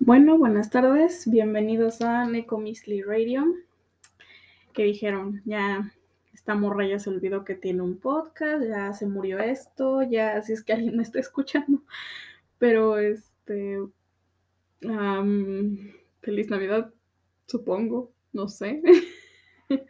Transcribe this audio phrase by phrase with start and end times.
[0.00, 3.44] Bueno, buenas tardes, bienvenidos a Neko Misli Radio.
[4.72, 5.92] Que dijeron, ya
[6.32, 10.52] esta morra ya se olvidó que tiene un podcast, ya se murió esto, ya si
[10.52, 11.82] es que alguien me está escuchando.
[12.58, 13.78] Pero este,
[14.88, 16.92] am, feliz Navidad,
[17.46, 18.82] supongo, no sé.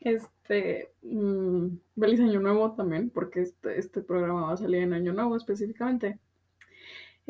[0.00, 1.66] este, mm,
[2.00, 6.18] feliz Año Nuevo también, porque este, este programa va a salir en Año Nuevo específicamente.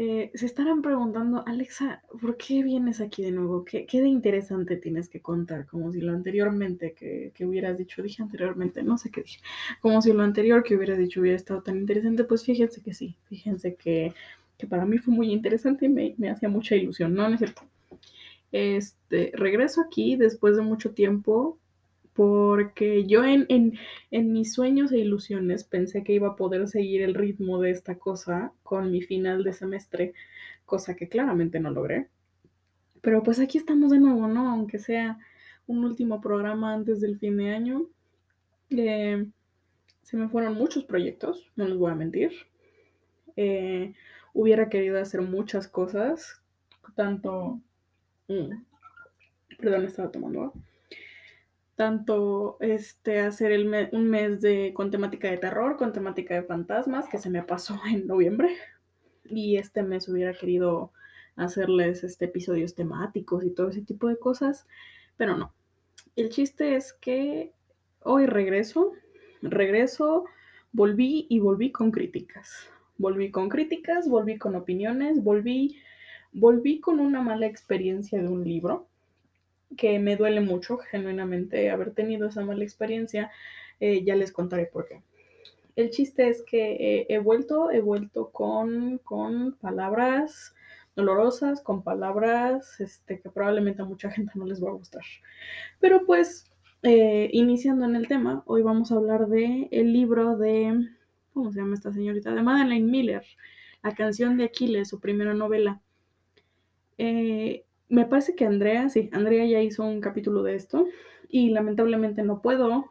[0.01, 3.65] Eh, se estarán preguntando, Alexa, ¿por qué vienes aquí de nuevo?
[3.65, 5.67] ¿Qué, qué de interesante tienes que contar?
[5.67, 9.41] Como si lo anteriormente que, que, hubieras dicho, dije anteriormente, no sé qué dije,
[9.81, 13.17] como si lo anterior que hubieras dicho hubiera estado tan interesante, pues fíjense que sí,
[13.25, 14.15] fíjense que,
[14.57, 17.29] que para mí fue muy interesante y me, me hacía mucha ilusión, ¿no?
[17.29, 17.37] ¿No?
[18.53, 21.59] Este, regreso aquí después de mucho tiempo
[22.19, 23.79] porque yo en, en,
[24.11, 27.97] en, mis sueños e ilusiones pensé que iba a poder seguir el ritmo de esta
[27.97, 30.15] cosa con mi final de semestre,
[30.67, 32.09] cosa que claramente no logré.
[33.03, 34.51] Pero pues aquí estamos de nuevo, ¿no?
[34.51, 35.21] Aunque sea
[35.69, 37.87] un último programa antes del fin de año.
[38.71, 39.31] Eh,
[40.03, 42.33] se me fueron muchos proyectos, no les voy a mentir.
[43.37, 43.95] Eh,
[44.35, 46.43] hubiera querido hacer muchas cosas,
[46.97, 47.61] tanto...
[48.27, 48.65] Mm,
[49.57, 50.53] perdón, estaba tomando
[51.79, 57.09] tanto este, hacer el un mes de, con temática de terror, con temática de fantasmas,
[57.09, 58.57] que se me pasó en noviembre.
[59.27, 60.91] Y este mes hubiera querido
[61.37, 64.67] hacerles este, episodios temáticos y todo ese tipo de cosas,
[65.17, 65.55] pero no.
[66.17, 67.53] El chiste es que
[68.03, 68.95] hoy regreso,
[69.41, 70.25] regreso,
[70.73, 72.69] volví y volví con críticas.
[72.97, 75.79] Volví con críticas, volví con opiniones, volví,
[76.33, 78.88] volví con una mala experiencia de un libro
[79.77, 83.31] que me duele mucho genuinamente haber tenido esa mala experiencia,
[83.81, 85.03] eh, ya les contaré por qué.
[85.77, 90.55] El chiste es que eh, he vuelto, he vuelto con, con palabras
[90.97, 95.05] dolorosas, con palabras este, que probablemente a mucha gente no les va a gustar.
[95.79, 96.51] Pero pues,
[96.83, 100.89] eh, iniciando en el tema, hoy vamos a hablar de el libro de,
[101.33, 102.35] ¿cómo se llama esta señorita?
[102.35, 103.25] De Madeleine Miller,
[103.85, 105.81] La canción de Aquiles, su primera novela.
[107.89, 110.87] Me parece que Andrea, sí, Andrea ya hizo un capítulo de esto
[111.29, 112.87] y lamentablemente no puedo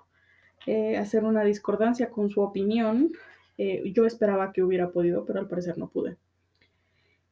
[0.66, 3.12] eh, hacer una discordancia con su opinión.
[3.58, 6.18] Eh, yo esperaba que hubiera podido, pero al parecer no pude.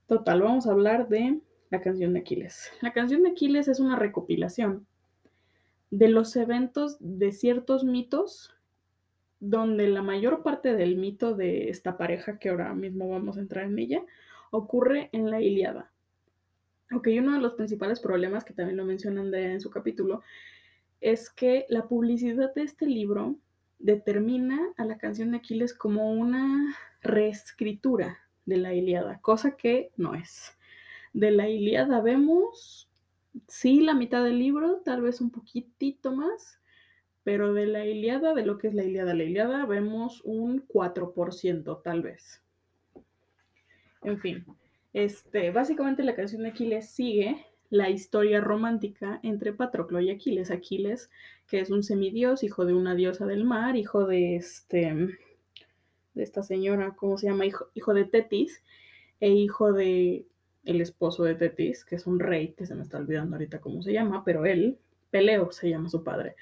[0.07, 1.39] Total, vamos a hablar de
[1.69, 2.71] la canción de Aquiles.
[2.81, 4.85] La canción de Aquiles es una recopilación
[5.89, 8.55] de los eventos de ciertos mitos
[9.39, 13.65] donde la mayor parte del mito de esta pareja, que ahora mismo vamos a entrar
[13.65, 14.03] en ella,
[14.51, 15.91] ocurre en la Iliada.
[16.91, 20.21] Ok, uno de los principales problemas, que también lo menciona Andrea en su capítulo,
[21.01, 23.35] es que la publicidad de este libro
[23.79, 30.13] determina a la canción de Aquiles como una reescritura de la Iliada, cosa que no
[30.13, 30.57] es.
[31.13, 32.89] De la Iliada vemos,
[33.47, 36.59] sí, la mitad del libro, tal vez un poquitito más,
[37.23, 41.81] pero de la Iliada, de lo que es la Iliada, la Iliada, vemos un 4%,
[41.81, 42.43] tal vez.
[44.03, 44.45] En fin,
[44.95, 50.51] este, básicamente la canción de Aquiles sigue la historia romántica entre Patroclo y Aquiles.
[50.51, 51.11] Aquiles,
[51.49, 55.17] que es un semidios, hijo de una diosa del mar, hijo de este
[56.13, 57.45] de esta señora, ¿cómo se llama?
[57.45, 58.63] Hijo, de Tetis,
[59.19, 60.25] e hijo de
[60.63, 63.81] el esposo de Tetis, que es un rey, que se me está olvidando ahorita cómo
[63.81, 64.77] se llama, pero él,
[65.11, 66.37] Peleo se llama su padre.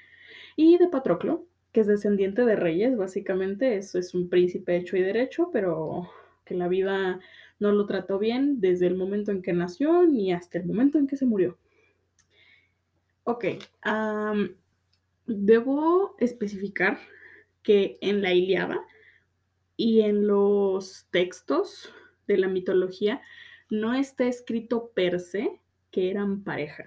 [0.54, 5.02] Y de Patroclo, que es descendiente de reyes, básicamente, es, es un príncipe hecho y
[5.02, 6.08] derecho, pero
[6.44, 7.18] que la vida
[7.58, 11.06] no lo trató bien desde el momento en que nació ni hasta el momento en
[11.06, 11.58] que se murió.
[13.24, 13.44] Ok,
[15.26, 16.98] debo especificar
[17.62, 18.84] que en la Iliada
[19.76, 21.90] y en los textos
[22.26, 23.22] de la mitología
[23.70, 25.60] no está escrito per se
[25.90, 26.84] que eran pareja.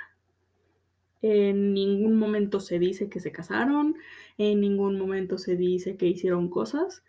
[1.21, 3.95] En ningún momento se dice que se casaron,
[4.37, 7.03] en ningún momento se dice que hicieron cosas,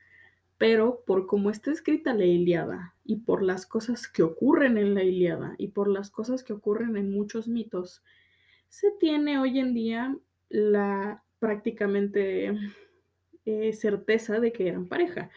[0.59, 5.05] pero por cómo está escrita la Iliada y por las cosas que ocurren en la
[5.05, 8.03] Iliada y por las cosas que ocurren en muchos mitos,
[8.69, 10.17] se tiene hoy en día
[10.49, 12.53] la prácticamente
[13.47, 15.31] eh, certeza de que eran pareja.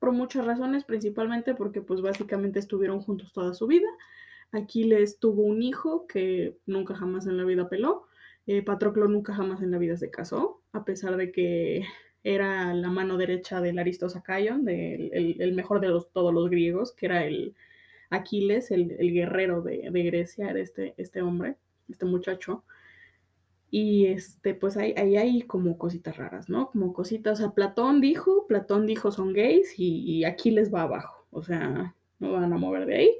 [0.00, 3.88] Por muchas razones, principalmente porque pues básicamente estuvieron juntos toda su vida.
[4.50, 8.06] Aquiles tuvo un hijo que nunca jamás en la vida peló.
[8.46, 11.84] Eh, Patroclo nunca jamás en la vida se casó, a pesar de que
[12.26, 17.54] era la mano derecha del Aristosacaion, el, mejor de todos los griegos, que era el
[18.10, 21.56] Aquiles, el, guerrero de, Grecia, este, este hombre,
[21.88, 22.64] este muchacho.
[23.70, 26.70] Y este, pues ahí, hay como cositas raras, ¿no?
[26.70, 31.26] Como cositas, o sea, Platón dijo, Platón dijo son gays y, y Aquiles va abajo,
[31.30, 33.18] o sea, no van a mover de ahí.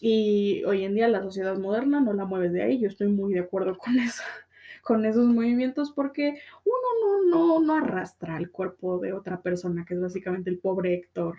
[0.00, 2.78] Y hoy en día la sociedad moderna no la mueve de ahí.
[2.78, 4.22] Yo estoy muy de acuerdo con eso,
[4.82, 9.94] con esos movimientos, porque uno no, no, no arrastra el cuerpo de otra persona, que
[9.94, 11.38] es básicamente el pobre Héctor,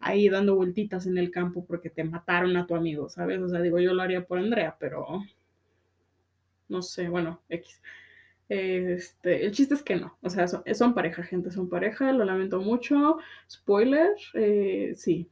[0.00, 3.40] ahí dando vueltitas en el campo porque te mataron a tu amigo, ¿sabes?
[3.40, 5.22] O sea, digo, yo lo haría por Andrea, pero
[6.68, 7.80] no sé, bueno, X.
[8.48, 12.60] Este, el chiste es que no, o sea, son, pareja, gente, son pareja, lo lamento
[12.60, 13.18] mucho.
[13.50, 15.30] Spoiler, eh, sí,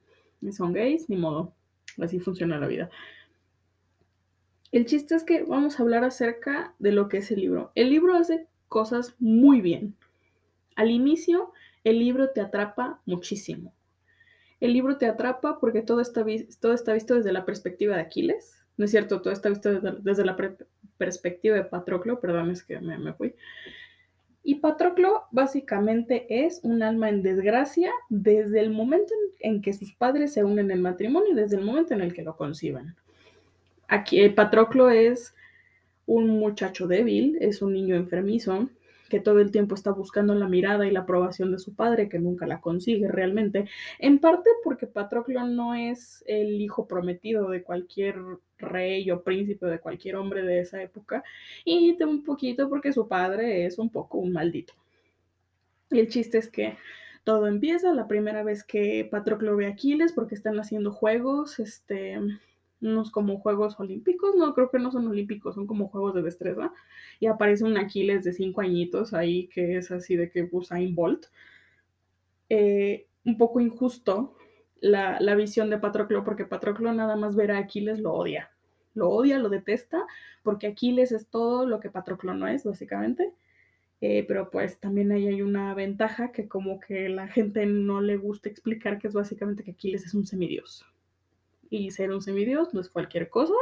[0.50, 1.54] son gays, ni modo,
[2.00, 2.90] así funciona la vida.
[4.73, 7.73] El chiste es que vamos a hablar acerca de lo que es el libro.
[7.75, 9.95] El libro hace cosas muy bien.
[10.77, 11.53] Al inicio,
[11.85, 13.75] el libro te atrapa muchísimo.
[14.61, 18.65] El libro te atrapa porque todo está, visto desde la perspectiva de Aquiles.
[18.79, 20.37] No es cierto, todo está visto desde, la
[20.97, 23.35] perspectiva de Patroclo, perdón, es que me, fui.
[24.43, 30.33] Y Patroclo básicamente es un alma en desgracia desde el momento en, que sus padres
[30.33, 32.95] se unen en matrimonio, desde el momento en el que lo conciben.
[33.88, 35.34] Aquí Patroclo es
[36.06, 38.69] un muchacho débil, es un niño enfermizo,
[39.08, 42.19] que todo el tiempo está buscando la mirada y la aprobación de su padre, que
[42.19, 43.69] nunca la consigue realmente,
[43.99, 48.17] en parte porque Patroclo no es el hijo prometido de cualquier
[48.56, 51.23] rey o príncipe de cualquier hombre de esa época,
[51.64, 54.73] y un poquito porque su padre es un poco un maldito.
[55.90, 56.78] Y el chiste es que
[57.23, 62.19] todo empieza la primera vez que Patroclo ve a Aquiles porque están haciendo juegos, este,
[62.82, 66.73] unos como Juegos Olímpicos, no, creo que no son olímpicos, son como Juegos de destreza,
[67.20, 71.26] y aparece un Aquiles de cinco añitos ahí que es así de que Usain Bolt.
[72.49, 74.37] Eh, un poco injusto
[74.81, 78.50] la, visión de Patroclo, porque Patroclo nada más ver a Aquiles lo odia.
[78.94, 80.05] Lo odia, lo detesta,
[80.43, 83.32] porque Aquiles es todo lo que Patroclo no es, básicamente.
[84.00, 88.17] Eh, pero pues también ahí hay una ventaja que como que la gente no le
[88.17, 90.85] gusta explicar que es básicamente que Aquiles es un semidios
[91.73, 93.55] y ser un semidios no es cualquier cosa.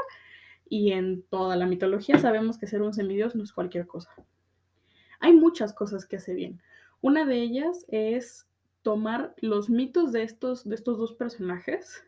[0.69, 4.11] Y en toda la mitología sabemos que ser un semidios no es cualquier cosa.
[5.21, 6.61] Hay muchas cosas que hace bien.
[7.01, 8.49] Una de ellas es
[8.83, 12.05] tomar los mitos de estos, de estos dos personajes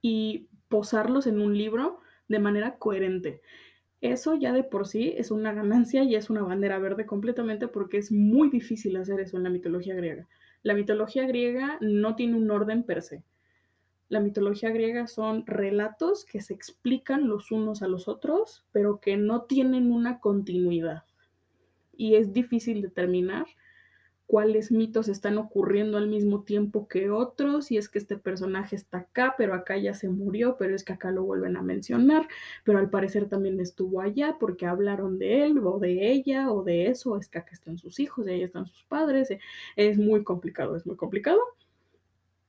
[0.00, 1.98] y posarlos en un libro
[2.28, 3.40] de manera coherente.
[4.00, 7.98] Eso ya de por sí es una ganancia y es una bandera verde completamente porque
[7.98, 10.28] es muy difícil hacer eso en la mitología griega.
[10.62, 13.24] La mitología griega no tiene un orden per se
[14.14, 19.16] la mitología griega son relatos que se explican los unos a los otros, pero que
[19.16, 21.02] no tienen una continuidad.
[21.96, 23.46] Y es difícil determinar
[24.26, 28.98] cuáles mitos están ocurriendo al mismo tiempo que otros, y es que este personaje está
[28.98, 32.28] acá, pero acá ya se murió, pero es que acá lo vuelven a mencionar,
[32.62, 36.86] pero al parecer también estuvo allá porque hablaron de él o de ella o de
[36.86, 39.28] eso, es que acá están sus hijos y ahí están sus padres,
[39.74, 41.40] es muy complicado, es muy complicado.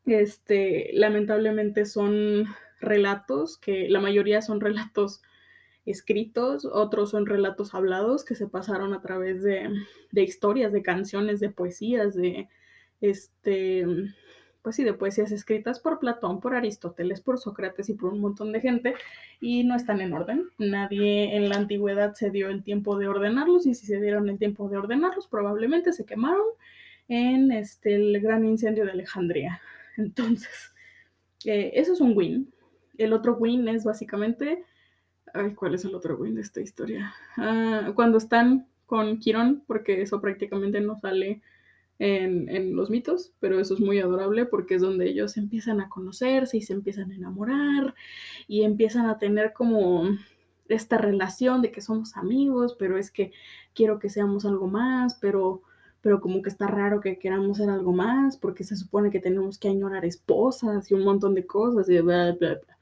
[0.05, 2.45] Este, lamentablemente son
[2.79, 5.21] relatos que la mayoría son relatos
[5.85, 9.69] escritos, otros son relatos hablados que se pasaron a través de,
[10.13, 12.47] historias, de canciones, de poesías, de
[13.01, 13.85] este,
[14.61, 18.51] pues sí, de poesías escritas por Platón, por Aristóteles, por Sócrates y por un montón
[18.51, 18.95] de gente,
[19.39, 20.49] y no están en orden.
[20.57, 24.39] Nadie en la antigüedad se dio el tiempo de ordenarlos, y si se dieron el
[24.39, 26.45] tiempo de ordenarlos, probablemente se quemaron
[27.07, 29.61] en este, el gran incendio de Alejandría.
[29.97, 30.73] Entonces,
[31.45, 32.53] eh, eso es un win.
[32.97, 34.63] El otro win es básicamente.
[35.33, 37.13] Ay, ¿cuál es el otro win de esta historia?
[37.37, 41.41] Ah, cuando están con Quirón, porque eso prácticamente no sale
[41.99, 45.89] en, en, los mitos, pero eso es muy adorable porque es donde ellos empiezan a
[45.89, 47.95] conocerse y se empiezan a enamorar
[48.47, 50.09] y empiezan a tener como
[50.67, 53.31] esta relación de que somos amigos, pero es que
[53.73, 55.61] quiero que seamos algo más, pero
[56.05, 59.57] pero como que está raro que queramos hacer algo más, porque se supone que tenemos
[59.57, 62.77] que añorar esposas y un montón de cosas y bla, bla, bla.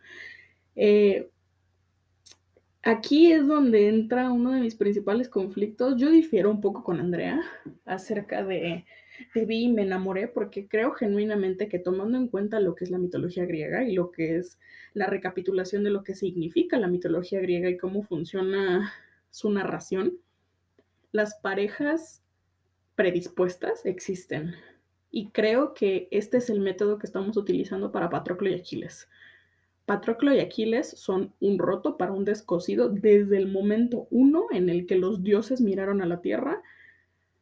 [0.76, 1.30] Eh,
[2.82, 5.96] aquí es donde entra uno de mis principales conflictos.
[5.96, 7.40] Yo difiero un poco con Andrea
[7.86, 8.84] acerca de,
[9.34, 12.92] de vi y me enamoré, porque creo genuinamente que tomando en cuenta lo que es
[12.92, 14.60] la mitología griega y lo que es
[14.94, 18.92] la recapitulación de lo que significa la mitología griega y cómo funciona
[19.30, 20.18] su narración,
[21.14, 22.23] las parejas
[22.96, 24.56] predispuestas existen.
[25.12, 29.10] Y creo que este es el método que estamos utilizando para Patroclo y Aquiles.
[29.86, 34.86] Patroclo y Aquiles son un roto para un descosido desde el momento uno en el
[34.86, 36.64] que los dioses miraron a la tierra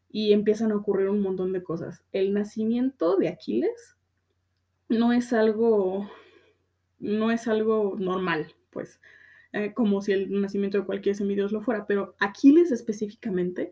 [0.09, 2.03] y empiezan a ocurrir un montón de cosas.
[2.11, 3.95] El nacimiento de Aquiles
[4.89, 6.09] no es algo,
[6.99, 8.99] no es algo normal, pues,
[9.53, 13.71] eh, como si el nacimiento de cualquier semidios lo fuera, pero Aquiles específicamente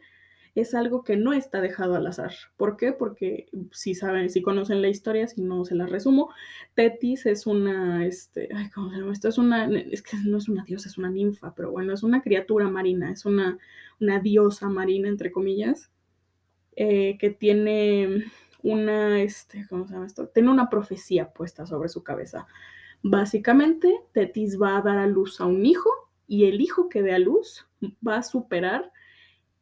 [0.56, 2.34] es algo que no está dejado al azar.
[2.58, 2.92] ¿Por qué?
[2.92, 6.30] Porque si saben, si conocen la historia, si no se la resumo,
[6.74, 9.14] Tetis es una, este, ¿cómo se llama?
[9.14, 12.04] Esto es una, es que no es una diosa, es una ninfa, pero bueno, es
[12.04, 13.58] una criatura marina, es una,
[14.00, 15.92] una diosa marina, entre comillas,
[16.76, 18.26] eh, que tiene
[18.64, 20.28] una, este, ¿cómo se llama esto?
[20.28, 22.48] Tiene una profecía puesta sobre su cabeza.
[23.02, 25.90] Básicamente, Tetis va a dar a luz a un hijo
[26.28, 27.68] y el hijo que dé a luz
[28.06, 28.92] va a superar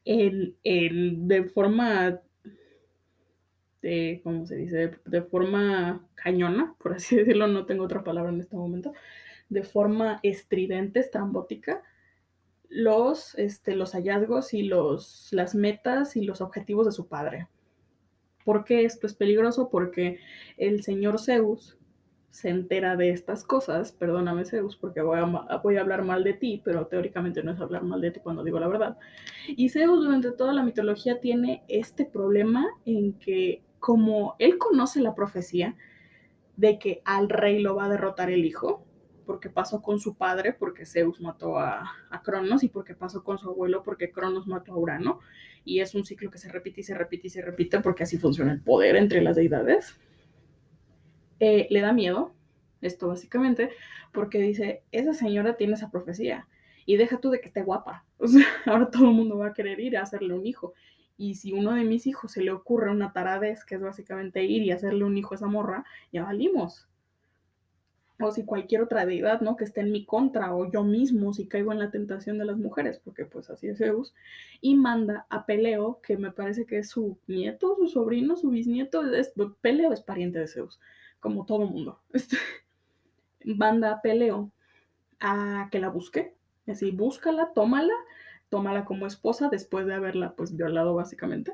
[0.07, 2.21] el, el, de forma,
[3.81, 4.91] de, ¿cómo se dice?
[5.05, 8.93] De, forma cañona, por así decirlo, no tengo otra palabra en este momento,
[9.49, 11.83] de forma estridente, estrambótica,
[12.69, 17.47] los, este, los hallazgos y los, las metas y los objetivos de su padre.
[18.45, 19.69] ¿Por qué esto es peligroso?
[19.69, 20.19] Porque
[20.55, 21.76] el señor Zeus
[22.38, 26.34] se entera de estas cosas, perdóname Zeus, porque voy a, voy a, hablar mal de
[26.34, 29.00] ti, pero teóricamente no es hablar mal de ti cuando digo la verdad.
[29.48, 35.15] Y Zeus durante toda la mitología tiene este problema en que como él conoce la
[35.15, 35.75] profecía
[36.58, 38.86] de que al rey lo va a derrotar el hijo,
[39.25, 43.39] porque pasó con su padre, porque Zeus mató a, a, Cronos, y porque pasó con
[43.39, 45.22] su abuelo, porque Cronos mató a Urano,
[45.65, 48.20] y es un ciclo que se repite y se repite y se repite, porque así
[48.20, 50.00] funciona el poder entre las deidades.
[51.39, 52.34] Eh, le da miedo,
[52.82, 53.70] esto básicamente,
[54.12, 56.48] porque dice, esa señora tiene esa profecía,
[56.86, 59.53] y deja tú de que esté guapa, o sea, ahora todo el mundo va a
[59.53, 60.74] querer ir a hacerle un hijo,
[61.17, 64.62] y si uno de mis hijos se le ocurre una taradez, que es básicamente ir
[64.62, 66.88] y hacerle un hijo a esa morra, ya valimos.
[68.20, 69.58] O si cualquier otra deidad, ¿no?
[69.58, 72.58] Que esté en mi contra, o yo mismo, si caigo en la tentación de las
[72.58, 74.13] mujeres, porque pues así es Zeus,
[74.62, 79.03] y manda a Peleo, que me parece que es su nieto, su sobrino, su bisnieto,
[79.12, 80.79] es, Peleo es pariente de Zeus,
[81.19, 82.01] como todo mundo.
[82.13, 82.38] Este,
[83.55, 84.51] manda Peleo
[85.19, 86.33] a que la busque,
[86.67, 87.93] así, búscala, tómala,
[88.50, 91.53] tómala como esposa después de haberla pues violado básicamente,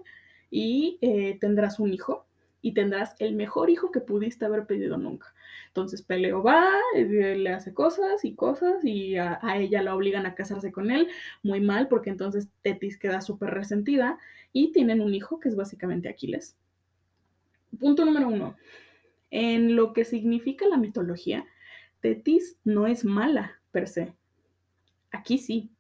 [0.49, 2.25] y eh, tendrás un hijo,
[2.63, 5.33] y tendrás el mejor hijo que pudiste haber pedido nunca.
[5.67, 6.65] Entonces Peleo va,
[6.95, 10.89] eh, le hace cosas y cosas y a, a, ella la obligan a casarse con
[10.89, 11.09] él,
[11.43, 14.17] muy mal porque entonces Tetis queda súper resentida
[14.53, 16.55] y tienen un hijo que es básicamente Aquiles.
[17.77, 18.55] Punto número uno.
[19.35, 21.47] En lo que significa la mitología,
[22.01, 24.13] Tetis no es mala per se.
[25.11, 25.71] Aquí sí.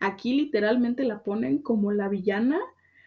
[0.00, 2.58] Aquí literalmente la ponen como la villana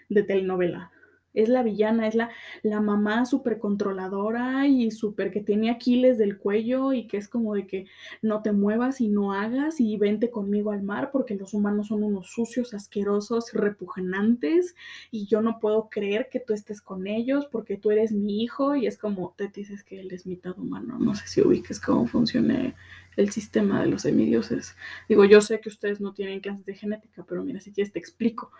[0.08, 0.94] de telenovela
[1.34, 2.30] es la villana, es la,
[2.64, 7.54] la mamá súper controladora y súper que tiene Aquiles del cuello y que es como
[7.54, 7.86] de que
[8.22, 12.04] no te muevas y no hagas y vente conmigo al mar porque los humanos son
[12.04, 14.76] unos sucios, asquerosos, repugnantes
[15.12, 18.76] y yo no puedo creer que tú estés con ellos porque tú eres mi hijo
[18.76, 22.08] y es como te dices que él es mitad humano, no sé si ubiques cómo
[22.08, 22.76] funciona
[23.16, 24.76] el sistema de los semidioses.
[25.08, 28.00] Digo, yo sé que ustedes no tienen clases de genética, pero mira, si quieres te
[28.00, 28.52] explico,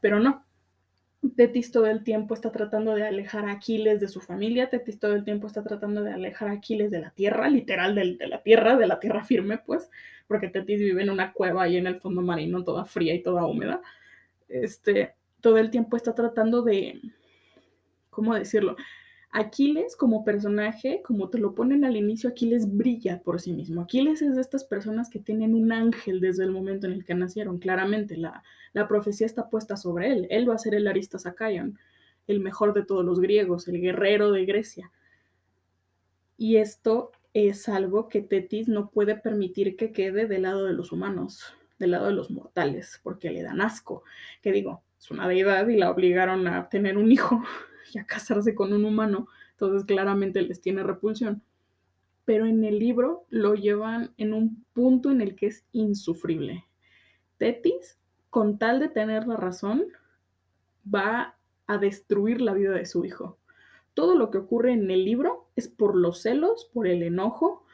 [0.00, 0.44] pero no,
[1.36, 5.14] Tetis todo el tiempo está tratando de alejar a Aquiles de su familia, Tetis todo
[5.14, 8.42] el tiempo está tratando de alejar a Aquiles de la tierra, literal de, de, la
[8.42, 9.90] tierra, de la tierra firme, pues,
[10.26, 13.46] porque Tetis vive en una cueva ahí en el fondo marino, toda fría y toda
[13.46, 13.80] húmeda.
[14.48, 17.00] Este, todo el tiempo está tratando de,
[18.10, 18.76] ¿cómo decirlo?
[19.36, 23.82] Aquiles como personaje, como te lo ponen al inicio, Aquiles brilla por sí mismo.
[23.82, 27.16] Aquiles es de estas personas que tienen un ángel desde el momento en el que
[27.16, 27.58] nacieron.
[27.58, 30.28] Claramente la, la profecía está puesta sobre él.
[30.30, 31.76] Él va a ser el Aristas Acaion,
[32.28, 34.92] el mejor de todos los griegos, el guerrero de Grecia.
[36.36, 40.92] Y esto es algo que Tetis no puede permitir que quede del lado de los
[40.92, 41.42] humanos,
[41.80, 44.04] del lado de los mortales, porque le dan asco.
[44.42, 47.42] Que digo, es una deidad y la obligaron a tener un hijo
[47.92, 51.42] y a casarse con un humano, entonces claramente les tiene repulsión.
[52.24, 56.64] Pero en el libro lo llevan en un punto en el que es insufrible.
[57.36, 57.98] Tetis,
[58.30, 59.84] con tal de tener la razón,
[60.92, 61.36] va
[61.66, 63.38] a destruir la vida de su hijo.
[63.92, 67.64] Todo lo que ocurre en el libro es por los celos, por el enojo,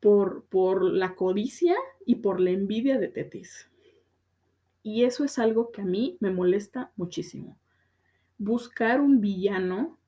[0.00, 1.76] por, por la codicia
[2.06, 3.70] y por la envidia de Tetis.
[4.82, 7.59] Y eso es algo que a mí me molesta muchísimo
[8.40, 9.98] buscar un villano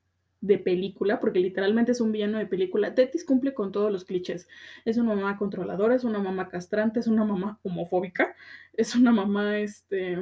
[0.41, 2.95] de película, porque literalmente es un villano de película.
[2.95, 4.49] Tetis cumple con todos los clichés.
[4.83, 8.35] Es una mamá controladora, es una mamá castrante, es una mamá homofóbica,
[8.73, 10.17] es una mamá este,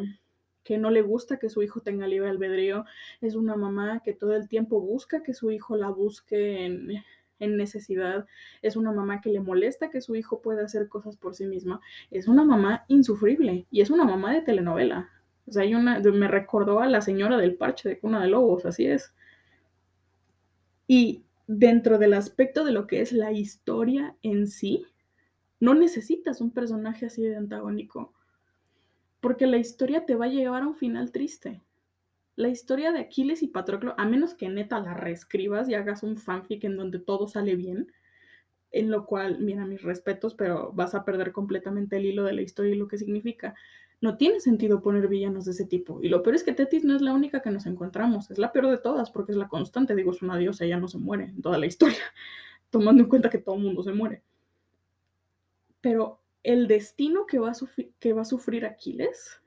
[0.63, 2.85] que no le gusta que su hijo tenga libre albedrío,
[3.21, 7.03] es una mamá que todo el tiempo busca que su hijo la busque en,
[7.39, 8.27] en necesidad,
[8.61, 11.81] es una mamá que le molesta que su hijo pueda hacer cosas por sí misma,
[12.11, 15.09] es una mamá insufrible y es una mamá de telenovela.
[15.47, 18.65] O sea, hay una, me recordó a la señora del parche de cuna de lobos,
[18.65, 19.13] así es.
[20.87, 24.85] Y dentro del aspecto de lo que es la historia en sí,
[25.59, 28.13] no necesitas un personaje así de antagónico,
[29.19, 31.61] porque la historia te va a llevar a un final triste.
[32.35, 36.17] La historia de Aquiles y Patroclo, a menos que neta la reescribas y hagas un
[36.17, 37.91] fanfic en donde todo sale bien,
[38.71, 42.41] en lo cual, mira, mis respetos, pero vas a perder completamente el hilo de la
[42.41, 43.53] historia y lo que significa.
[44.01, 46.01] No tiene sentido poner villanos de ese tipo.
[46.01, 48.51] Y lo peor es que Tetis no es la única que nos encontramos, es la
[48.51, 49.95] peor de todas, porque es la constante.
[49.95, 51.99] Digo, es una diosa, ella no se muere en toda la historia,
[52.69, 54.23] tomando en cuenta que todo el mundo se muere.
[55.81, 57.55] Pero el destino que va, a
[57.99, 59.41] que va a sufrir Aquiles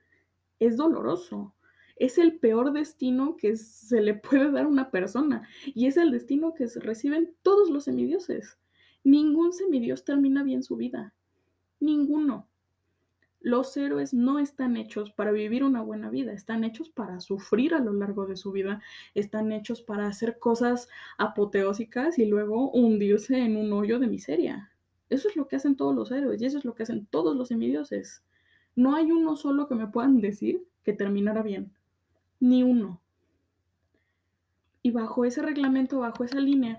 [0.61, 1.55] es doloroso.
[1.97, 5.49] Es el peor destino que se le puede dar a una persona.
[5.67, 8.59] Y es el destino que reciben todos los semidioses
[9.05, 11.13] Ningún semidios termina bien su vida.
[11.79, 12.49] Ninguno.
[13.45, 17.79] Los héroes no están hechos para vivir una buena vida, están hechos para sufrir a
[17.79, 18.81] lo largo de su vida,
[19.15, 24.73] están hechos para hacer cosas apoteósicas y luego hundirse en un hoyo de miseria.
[25.11, 27.37] Eso es lo que hacen todos los héroes y eso es lo que hacen todos
[27.37, 28.25] los semidioses.
[28.77, 31.71] No hay uno solo que me puedan decir que terminara bien.
[32.41, 33.03] Ni uno.
[34.81, 36.79] Y bajo ese reglamento, bajo esa línea,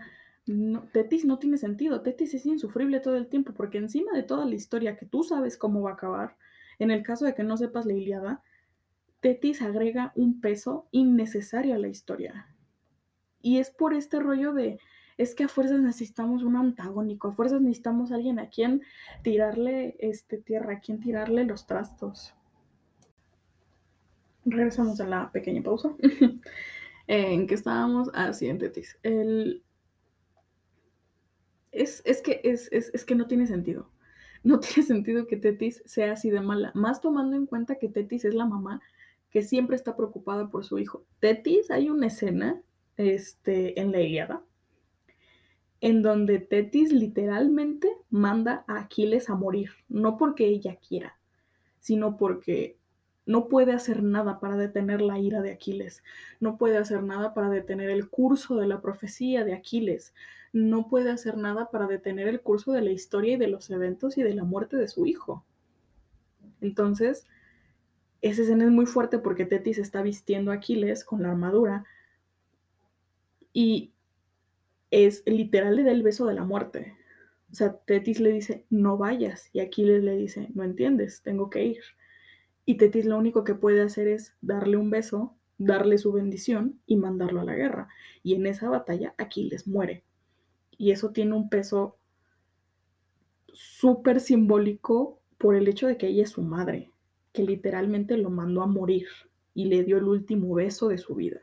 [0.93, 2.01] Tetis no tiene sentido.
[2.01, 5.57] Tetis es insufrible todo el tiempo, porque encima de toda la historia que tú sabes
[5.57, 6.37] cómo va a acabar,
[6.79, 8.41] en el caso de que no sepas la Iliada,
[9.21, 12.47] Tetis agrega un peso innecesario a la historia.
[13.41, 14.79] Y es por este rollo de,
[15.17, 18.81] es que a fuerzas necesitamos un antagónico, a fuerzas necesitamos alguien a quien
[19.23, 22.33] tirarle este, tierra, a quien tirarle los trastos.
[24.45, 25.95] Regresamos a la pequeña pausa.
[27.07, 28.97] en que estábamos así en Tetis.
[29.03, 29.63] El,
[31.71, 33.89] es, que, es, es, que no tiene sentido.
[34.45, 38.23] No tiene sentido que Tetis sea así de mala, más tomando en cuenta que Tetis
[38.23, 38.81] es la mamá
[39.29, 41.03] que siempre está preocupada por su hijo.
[41.19, 42.61] Tetis, hay una escena
[42.95, 44.41] este, en la Iliada
[45.81, 51.19] en donde Tetis literalmente manda a Aquiles a morir, no porque ella quiera,
[51.79, 52.79] sino porque
[53.25, 56.03] no puede hacer nada para detener la ira de Aquiles,
[56.39, 60.13] no puede hacer nada para detener el curso de la profecía de Aquiles,
[60.53, 64.17] no puede hacer nada para detener el curso de la historia y de los eventos
[64.17, 65.43] y de la muerte de su hijo.
[66.61, 67.27] Entonces,
[68.21, 71.85] esa escena es muy fuerte porque Tetis está vistiendo a Aquiles con la armadura
[73.53, 73.91] y
[74.91, 76.95] es literal le da el beso de la muerte.
[77.51, 81.65] O sea, Tetis le dice, no vayas, y Aquiles le dice, no entiendes, tengo que
[81.65, 81.83] ir.
[82.65, 86.97] Y Tetis lo único que puede hacer es darle un beso, darle su bendición y
[86.97, 87.87] mandarlo a la guerra.
[88.23, 90.03] Y en esa batalla Aquiles muere.
[90.77, 91.97] Y eso tiene un peso
[93.53, 96.91] súper simbólico por el hecho de que ella es su madre,
[97.33, 99.07] que literalmente lo mandó a morir
[99.53, 101.41] y le dio el último beso de su vida.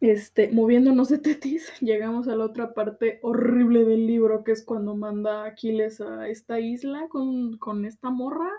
[0.00, 4.94] Este, moviéndonos de Tetis, llegamos a la otra parte horrible del libro, que es cuando
[4.94, 8.50] manda Aquiles a esta isla con, con esta morra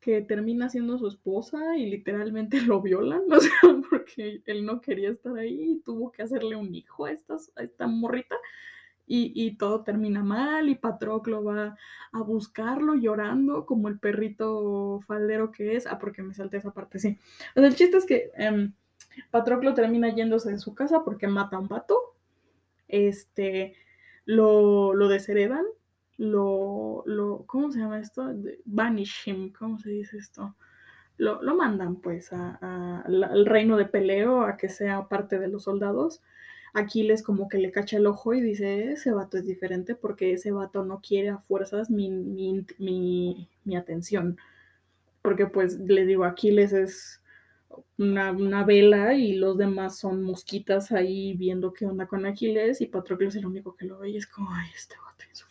[0.00, 3.52] que termina siendo su esposa y literalmente lo violan, o sea,
[3.90, 7.62] porque él no quería estar ahí y tuvo que hacerle un hijo a, estas, a
[7.62, 8.36] esta morrita.
[9.10, 11.78] Y, y, todo termina mal y Patroclo va
[12.12, 15.86] a buscarlo llorando como el perrito faldero que es.
[15.86, 17.18] Ah, porque me salté esa parte, sí.
[17.54, 18.74] El chiste es que em,
[19.30, 21.98] Patroclo termina yéndose de su casa porque mata a un pato.
[22.86, 23.76] Este,
[24.26, 25.64] lo, lo desheredan
[26.18, 28.34] lo, lo, ¿cómo se llama esto?
[28.64, 30.54] Banish him, ¿cómo se dice esto?
[31.16, 36.20] Lo, lo mandan pues al reino de Peleo a que sea parte de los soldados.
[36.74, 40.52] Aquiles como que le cacha el ojo y dice, ese vato es diferente porque ese
[40.52, 44.38] vato no quiere a fuerzas mi, mi, mi, mi atención.
[45.22, 47.22] Porque pues le digo, Aquiles es
[47.96, 52.86] una, una, vela y los demás son mosquitas ahí viendo qué onda con Aquiles y
[52.86, 55.47] Patroclo es el único que lo ve y es como, ay, este vato insufrible.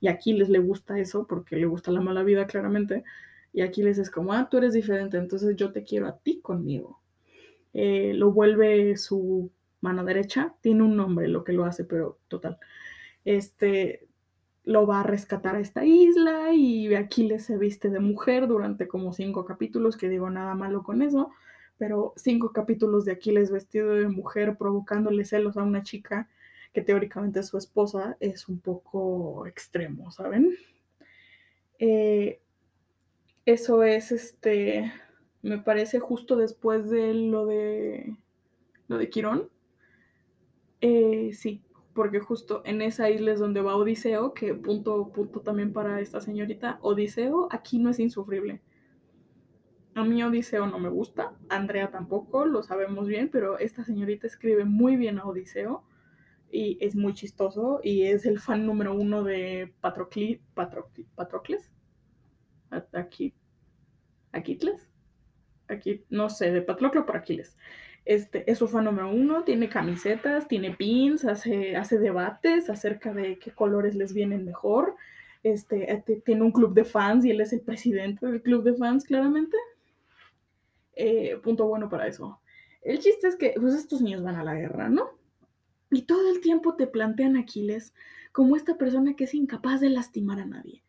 [0.00, 3.04] Y Aquiles le gusta eso porque le gusta la mala vida claramente.
[3.52, 7.00] Y Aquiles es como, ah, tú eres diferente, entonces yo te quiero a ti conmigo.
[7.72, 12.58] Eh, lo vuelve su mano derecha, tiene un nombre lo que lo hace, pero total.
[13.24, 14.08] Este
[14.64, 19.14] lo va a rescatar a esta isla y Aquiles se viste de mujer durante como
[19.14, 21.30] cinco capítulos, que digo nada malo con eso,
[21.78, 26.28] pero cinco capítulos de Aquiles vestido de mujer provocándole celos a una chica
[26.72, 30.56] que teóricamente su esposa, es un poco extremo, ¿saben?
[31.78, 32.40] Eh,
[33.44, 34.92] eso es, este,
[35.42, 38.16] me parece justo después de lo de,
[38.88, 39.48] lo de Quirón.
[40.80, 41.62] Eh, sí,
[41.94, 46.20] porque justo en esa isla es donde va Odiseo, que punto, punto también para esta
[46.20, 48.60] señorita, Odiseo aquí no es insufrible.
[49.94, 54.64] A mí Odiseo no me gusta, Andrea tampoco, lo sabemos bien, pero esta señorita escribe
[54.64, 55.82] muy bien a Odiseo
[56.50, 61.70] y es muy chistoso y es el fan número uno de Patrocli, Patrocli, Patrocles.
[62.92, 63.34] Aquí,
[64.32, 64.88] Aquitles.
[65.68, 67.56] aquí, no sé, de Patroclo por Aquiles.
[68.04, 73.38] Este, es su fan número uno, tiene camisetas, tiene pins, hace, hace debates acerca de
[73.38, 74.96] qué colores les vienen mejor.
[75.42, 78.74] Este, eh, tiene un club de fans y él es el presidente del club de
[78.74, 79.56] fans, claramente.
[80.94, 82.40] Eh, punto bueno para eso.
[82.82, 85.17] El chiste es que pues, estos niños van a la guerra, ¿no?
[85.90, 87.94] Y todo el tiempo te plantean a Aquiles
[88.32, 90.82] como esta persona que es incapaz de lastimar a nadie,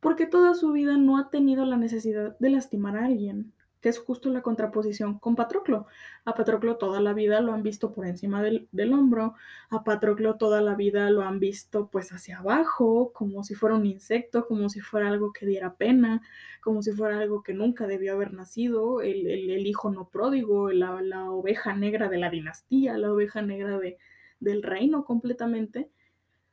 [0.00, 3.52] porque toda su vida no ha tenido la necesidad de lastimar a alguien
[3.82, 5.86] que es justo la contraposición con Patroclo.
[6.24, 9.34] A Patroclo toda la vida lo han visto por encima del, hombro,
[9.70, 13.84] a Patroclo toda la vida lo han visto pues hacia abajo, como si fuera un
[13.84, 16.22] insecto, como si fuera algo que diera pena,
[16.60, 21.30] como si fuera algo que nunca debió haber nacido, el, hijo no pródigo, la, la,
[21.30, 23.98] oveja negra de la dinastía, la oveja negra de,
[24.42, 25.90] del reino completamente.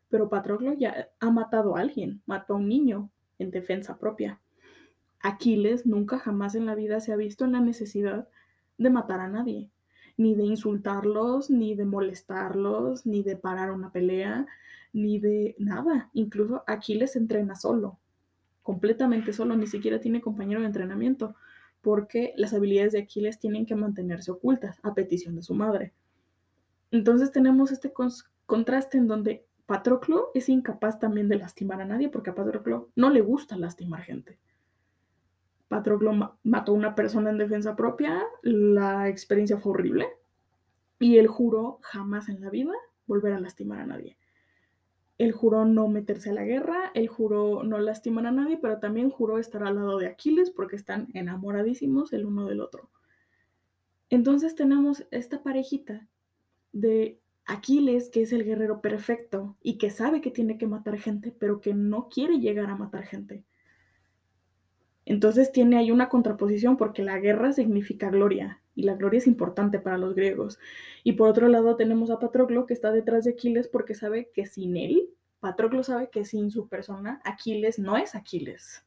[0.10, 4.40] Pero Patroclo ya ha matado a alguien, mató a un niño en defensa propia.
[5.20, 8.28] Aquiles nunca jamás en la vida se ha visto en la necesidad
[8.78, 9.70] de matar a nadie,
[10.18, 14.48] ni de insultarlos, ni de molestarlos, ni de parar una pelea,
[14.94, 16.10] ni de nada.
[16.14, 18.00] Incluso Aquiles entrena solo,
[18.64, 21.36] completamente solo, ni siquiera tiene compañero de entrenamiento,
[21.82, 25.94] porque las habilidades de Aquiles tienen que mantenerse ocultas a petición de su madre.
[26.92, 27.94] Entonces tenemos este
[28.46, 33.12] contraste en donde Patroclo es incapaz también de lastimar a nadie, porque a Patroclo no
[33.12, 34.40] le gusta lastimar gente.
[35.68, 40.08] Patroclo mató a una persona en defensa propia, la experiencia fue horrible
[40.98, 42.74] y él juró jamás en la vida
[43.06, 44.18] volver a lastimar a nadie.
[45.20, 49.12] Él juró no meterse a la guerra, él juró no lastimar a nadie, pero también
[49.12, 52.90] juró estar al lado de Aquiles porque están enamoradísimos el uno del otro.
[54.10, 56.08] Entonces tenemos esta parejita
[56.72, 61.34] de Aquiles, que es el guerrero perfecto y que sabe que tiene que matar gente,
[61.38, 63.44] pero que no quiere llegar a matar gente.
[65.06, 69.80] Entonces tiene ahí una contraposición porque la guerra significa gloria y la gloria es importante
[69.80, 70.60] para los griegos.
[71.04, 74.46] Y por otro lado tenemos a Patroclo que está detrás de Aquiles porque sabe que
[74.46, 78.86] sin él, Patroclo sabe que sin su persona, Aquiles no es Aquiles.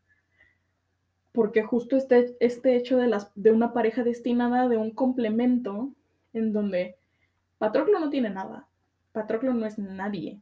[1.33, 5.92] Porque justo este, este hecho de, las, de una pareja destinada, de un complemento,
[6.33, 6.97] en donde
[7.62, 8.66] Patroclo no tiene nada,
[9.12, 10.40] Patroclo no es nadie.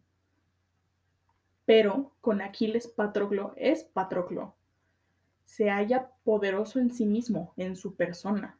[1.66, 4.54] Pero con Aquiles Patroclo es Patroclo.
[5.44, 8.59] Se halla poderoso en sí mismo, en su persona.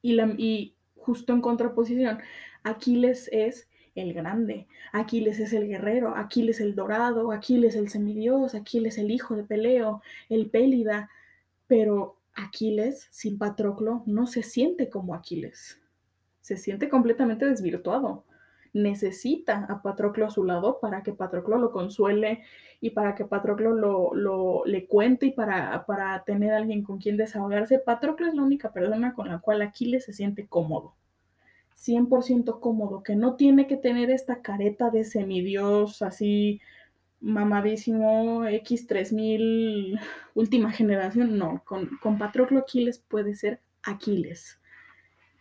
[0.00, 2.20] Y, y justo en contraposición,
[2.62, 8.98] Aquiles es el grande, Aquiles es el guerrero, Aquiles el dorado, Aquiles el semidios, Aquiles
[8.98, 11.10] el hijo de Peleo, el Pélida,
[11.66, 15.80] pero Aquiles sin Patroclo no se siente como Aquiles,
[16.56, 18.24] se siente completamente desvirtuado
[18.72, 22.42] necesita a Patroclo a su lado para que Patroclo lo consuele
[22.80, 27.16] y para que Patroclo lo, le cuente y para, para tener a alguien con quien
[27.16, 27.78] desahogarse.
[27.78, 30.94] Patroclo es la única persona con la cual Aquiles se siente cómodo.
[31.76, 36.60] 100% cómodo, que no tiene que tener esta careta de semidios así
[37.20, 39.98] mamadísimo X3000
[40.34, 44.59] última generación, no, con, con Patroclo Aquiles puede ser Aquiles.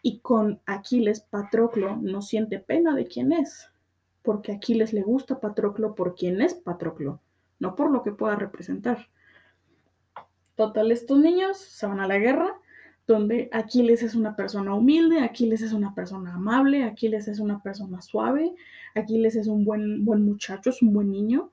[0.01, 3.69] Y con Aquiles, Patroclo no siente pena de quién es,
[4.21, 7.19] porque Aquiles le gusta Patroclo por quién es Patroclo,
[7.59, 9.09] no por lo que pueda representar.
[10.55, 12.59] Total, estos niños se van a la guerra,
[13.07, 18.01] donde Aquiles es una persona humilde, Aquiles es una persona amable, Aquiles es una persona
[18.01, 18.53] suave,
[18.93, 21.51] Aquiles es un buen, buen muchacho, es un buen niño.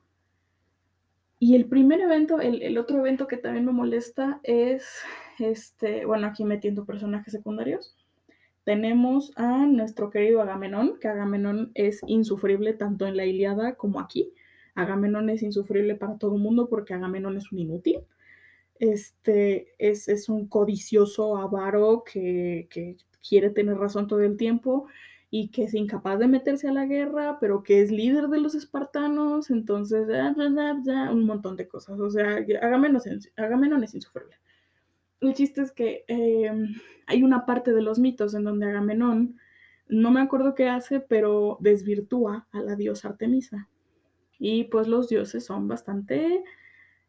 [1.39, 4.87] Y el primer evento, el, el otro evento que también me molesta es,
[5.39, 7.95] este, bueno, aquí metiendo personajes secundarios,
[8.67, 14.33] tenemos a nuestro querido Agamenón, que Agamenón es insufrible tanto en la Iliada como aquí.
[14.75, 18.01] Agamenón es insufrible para todo el mundo porque Agamenón es un inútil.
[18.77, 22.67] Este es, un codicioso avaro que,
[23.25, 24.87] quiere tener razón todo el tiempo
[25.29, 28.53] y que es incapaz de meterse a la guerra, pero que es líder de los
[28.53, 32.01] espartanos, entonces, un montón de cosas.
[32.01, 34.35] O sea, Agamenón es insufrible.
[35.19, 36.75] El chiste es que em,
[37.07, 39.37] hay una parte de los mitos en donde Agamenón,
[39.87, 43.69] no me acuerdo qué hace, pero desvirtúa a la diosa Artemisa.
[44.37, 46.43] Y pues los dioses son bastante,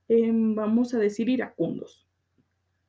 [0.08, 2.06] em, vamos a decir, iracundos.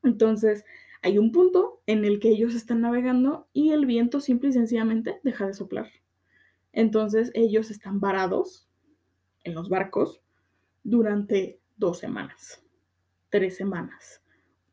[0.03, 0.63] Entonces,
[1.01, 5.19] hay un punto en el que ellos están navegando y el viento simple y sencillamente
[5.23, 5.89] deja de soplar.
[6.71, 8.69] Entonces, ellos están varados
[9.43, 10.21] en los barcos
[10.83, 12.63] durante dos semanas,
[13.29, 14.21] tres semanas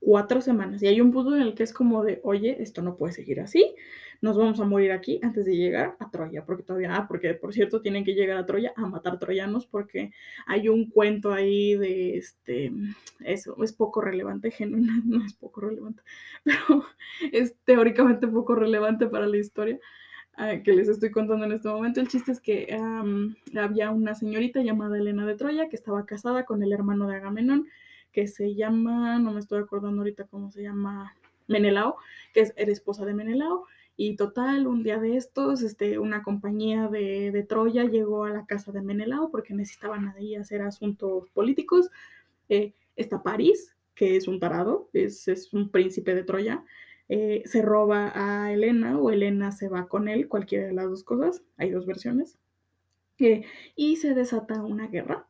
[0.07, 0.81] cuatro semanas.
[0.85, 3.41] Y hay un punto en el que es como de, oye, esto no puede seguir
[3.41, 3.75] así.
[4.23, 7.53] nos vamos a morir aquí antes de llegar a Troya, porque todavía, ah, porque por
[7.53, 10.13] cierto tienen que llegar a Troya a matar troyanos, porque
[10.47, 12.73] hay un cuento ahí de este,
[13.25, 16.03] eso es poco relevante, genuina, no es poco relevante,
[16.45, 16.85] pero
[17.33, 19.79] es teóricamente poco relevante para la historia
[20.39, 22.01] uh, que les estoy contando en este momento.
[22.01, 26.45] El chiste es que um, había una señorita llamada Elena de Troya que estaba casada
[26.45, 27.67] con el hermano de Agamenón,
[28.17, 31.15] que se llama, no me estoy acordando ahorita cómo se llama,
[31.49, 31.97] Menelao,
[32.33, 36.89] que es, era esposa de Menelao, y total, un día de estos, este, una compañía
[36.89, 41.91] de, de, Troya llegó a la casa de Menelao porque necesitaban ahí hacer asuntos políticos.
[42.49, 46.65] Eh, está París, que es un tarado, es, es un príncipe de Troya.
[47.11, 51.05] Eh, se roba a Elena o Elena se va con él, cualquiera de las dos
[51.05, 52.39] cosas, hay dos versiones.
[53.19, 55.27] Eh, y se desata una guerra,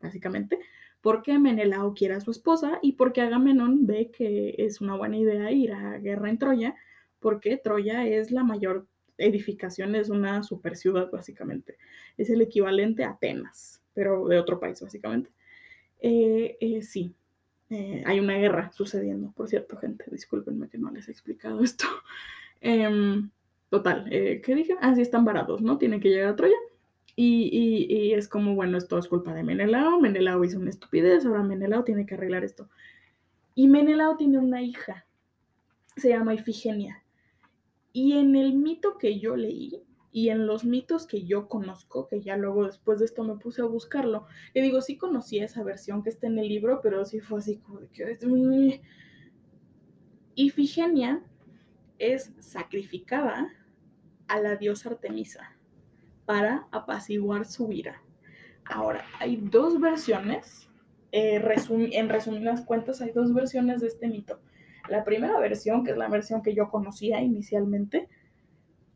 [0.00, 0.60] básicamente,
[1.04, 5.52] porque Menelao quiere a su esposa y porque Agamenón ve que es una buena idea
[5.52, 6.76] ir a guerra en Troya
[7.20, 8.86] porque Troya es la mayor
[9.18, 11.76] edificación, es una super ciudad básicamente.
[12.16, 15.30] Es el equivalente a Atenas, pero de otro país básicamente.
[16.00, 17.14] Eh, eh, sí,
[17.68, 21.84] eh, hay una guerra sucediendo, por cierto, gente, discúlpenme que no les he explicado esto.
[22.62, 23.28] Em,
[23.68, 24.74] total, ¿qué dije?
[24.80, 25.76] Ah, sí, están varados, ¿no?
[25.76, 26.56] Tienen que llegar a Troya.
[27.16, 31.84] Y, es como, bueno, esto es culpa de Menelao, Menelao hizo una estupidez, ahora Menelao
[31.84, 32.68] tiene que arreglar esto.
[33.54, 35.06] Y Menelao tiene una hija,
[35.96, 37.04] se llama Ifigenia.
[37.92, 42.20] Y en el mito que yo leí y en los mitos que yo conozco, que
[42.20, 46.02] ya luego después de esto me puse a buscarlo, y digo, sí conocí esa versión
[46.02, 48.80] que está en el libro, pero sí fue así como de que...
[50.36, 51.22] Ifigenia
[52.00, 53.52] es sacrificada
[54.26, 55.53] a la diosa Artemisa
[56.26, 58.02] para apaciguar su ira.
[58.64, 60.68] Ahora, hay dos versiones,
[61.12, 64.40] eh, resum en resumidas cuentas, hay dos versiones de este mito.
[64.88, 68.08] La primera versión, que es la versión que yo conocía inicialmente,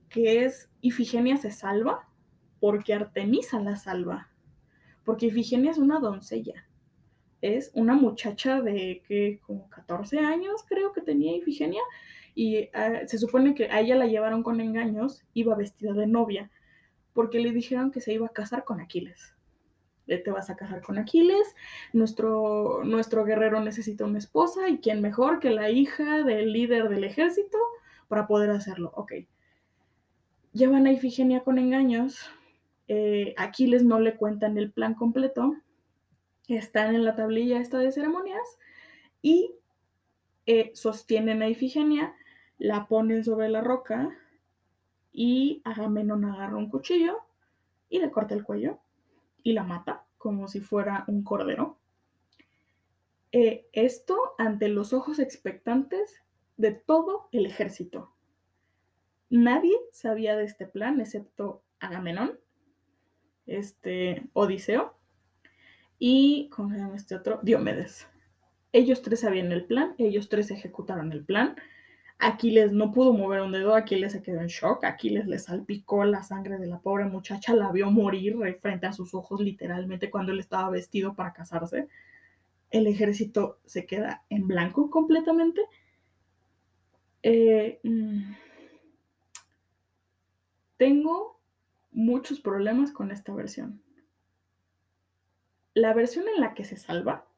[0.09, 2.09] que es Ifigenia se salva
[2.61, 4.31] porque Artemisa la salva.
[5.05, 6.67] Porque Ifigenia es una doncella.
[7.41, 11.83] Es una muchacha de que como 14 años creo que tenía Ifigenia
[12.35, 16.51] y uh, se supone que a ella la llevaron con engaños, iba vestida de novia,
[17.12, 19.35] porque le dijeron que se iba a casar con Aquiles
[20.16, 21.55] te vas a casar con Aquiles,
[21.92, 27.05] nuestro, nuestro guerrero necesita una esposa y quién mejor que la hija del líder del
[27.05, 27.59] ejército
[28.09, 28.90] para poder hacerlo.
[28.94, 29.12] Ok.
[30.53, 32.31] Llevan a Ifigenia con engaños,
[32.88, 35.55] eh, Aquiles no le cuentan el plan completo,
[36.49, 38.59] están en la tablilla esta de ceremonias
[39.21, 39.53] y
[40.47, 42.14] eh, sostienen a Ifigenia,
[42.57, 44.16] la ponen sobre la roca
[45.12, 47.18] y Agamenón agarra un cuchillo
[47.88, 48.79] y le corta el cuello
[49.42, 51.79] y la mata como si fuera un cordero.
[53.33, 56.23] Eh, esto ante los ojos expectantes
[56.57, 58.12] de todo el ejército.
[59.31, 62.38] Nadie sabía de este plan excepto Agamenón,
[63.47, 64.94] este Odiseo
[65.99, 67.40] y, ¿cómo se llama este otro?
[67.42, 68.07] Diomedes.
[68.73, 71.57] Ellos tres sabían el plan, ellos tres ejecutaron el plan.
[72.21, 76.25] Aquiles no pudo mover un dedo, Aquiles se quedó en shock, Aquiles le salpicó la
[76.25, 80.41] sangre de la pobre muchacha, la vio morir frente a sus ojos literalmente cuando él
[80.41, 81.89] estaba vestido para casarse.
[82.71, 85.63] El ejército se queda en blanco completamente.
[87.23, 88.33] Eh, mm,
[90.77, 91.41] tengo
[91.93, 93.81] muchos problemas con esta versión.
[95.75, 97.29] La versión en la que se salva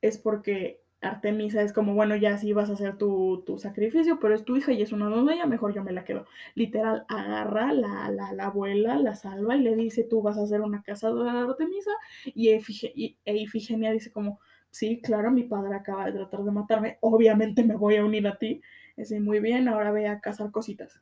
[0.00, 4.34] es porque Artemisa es como, bueno, ya sí vas a hacer tu, tu, sacrificio, pero
[4.34, 6.26] es tu hija y es una doncella, mejor yo me la quedo.
[6.54, 10.60] Literal, agarra la, la, la, abuela, la salva y le dice, tú vas a hacer
[10.60, 11.90] una cazadora de Artemisa.
[12.26, 16.50] Y, Efige, y e Ifigenia dice como, sí, claro, mi padre acaba de tratar de
[16.50, 18.60] matarme, obviamente me voy a unir a ti.
[18.96, 21.00] Es muy bien, ahora ve a cazar cositas.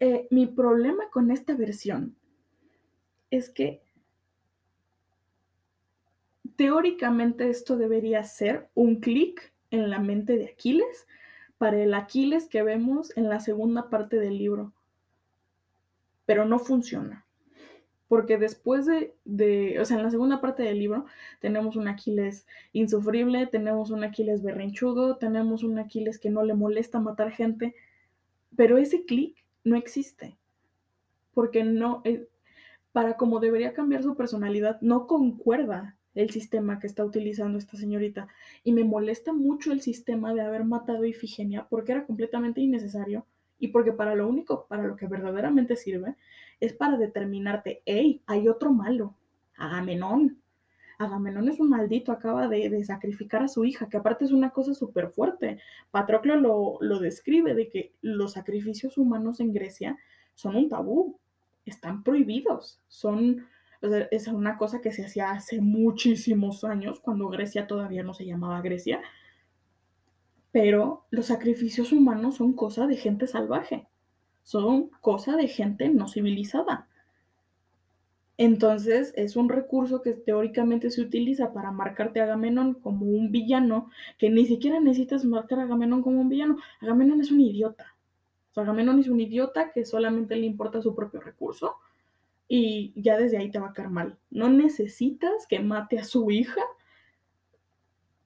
[0.00, 2.16] Eh, mi problema con esta versión
[3.30, 3.82] es que
[6.60, 11.06] teóricamente esto debería ser un clic en la mente de Aquiles
[11.56, 14.74] para el Aquiles que vemos en la segunda parte del libro.
[16.26, 17.24] Pero no funciona.
[18.08, 21.06] Porque después de, o sea, en la segunda parte del libro
[21.40, 27.00] tenemos un Aquiles insufrible, tenemos un Aquiles berrinchudo, tenemos un Aquiles que no le molesta
[27.00, 27.74] matar gente,
[28.54, 30.36] pero ese clic no existe.
[31.32, 32.28] Porque no, eh,
[32.92, 38.28] para como debería cambiar su personalidad, no concuerda el sistema que está utilizando esta señorita.
[38.64, 43.26] Y me molesta mucho el sistema de haber matado a Ifigenia porque era completamente innecesario
[43.58, 46.16] y porque para lo único, para lo que verdaderamente sirve,
[46.60, 49.14] es para determinarte, hey, hay otro malo,
[49.56, 50.38] Agamenón.
[50.98, 54.74] Agamenón es un maldito, acaba de, sacrificar a su hija, que aparte es una cosa
[54.74, 55.58] súper fuerte.
[55.90, 59.98] Patroclo lo, lo describe de que los sacrificios humanos en Grecia
[60.34, 61.18] son un tabú,
[61.64, 63.46] están prohibidos, son,
[63.82, 68.60] es una cosa que se hacía hace muchísimos años, cuando Grecia todavía no se llamaba
[68.60, 69.00] Grecia,
[70.52, 73.86] pero los sacrificios humanos son cosa de gente salvaje,
[74.42, 76.88] son cosa de gente no civilizada.
[78.36, 83.90] Entonces es un recurso que teóricamente se utiliza para marcarte a Agamenón como un villano,
[84.18, 86.56] que ni siquiera necesitas marcar a Agamenón como un villano.
[86.80, 87.94] Agamenón es un idiota.
[88.54, 91.76] O Agamenón es un idiota que solamente le importa su propio recurso
[92.52, 94.18] y ya desde ahí te va a caer mal.
[94.28, 96.60] No necesitas que mate a su hija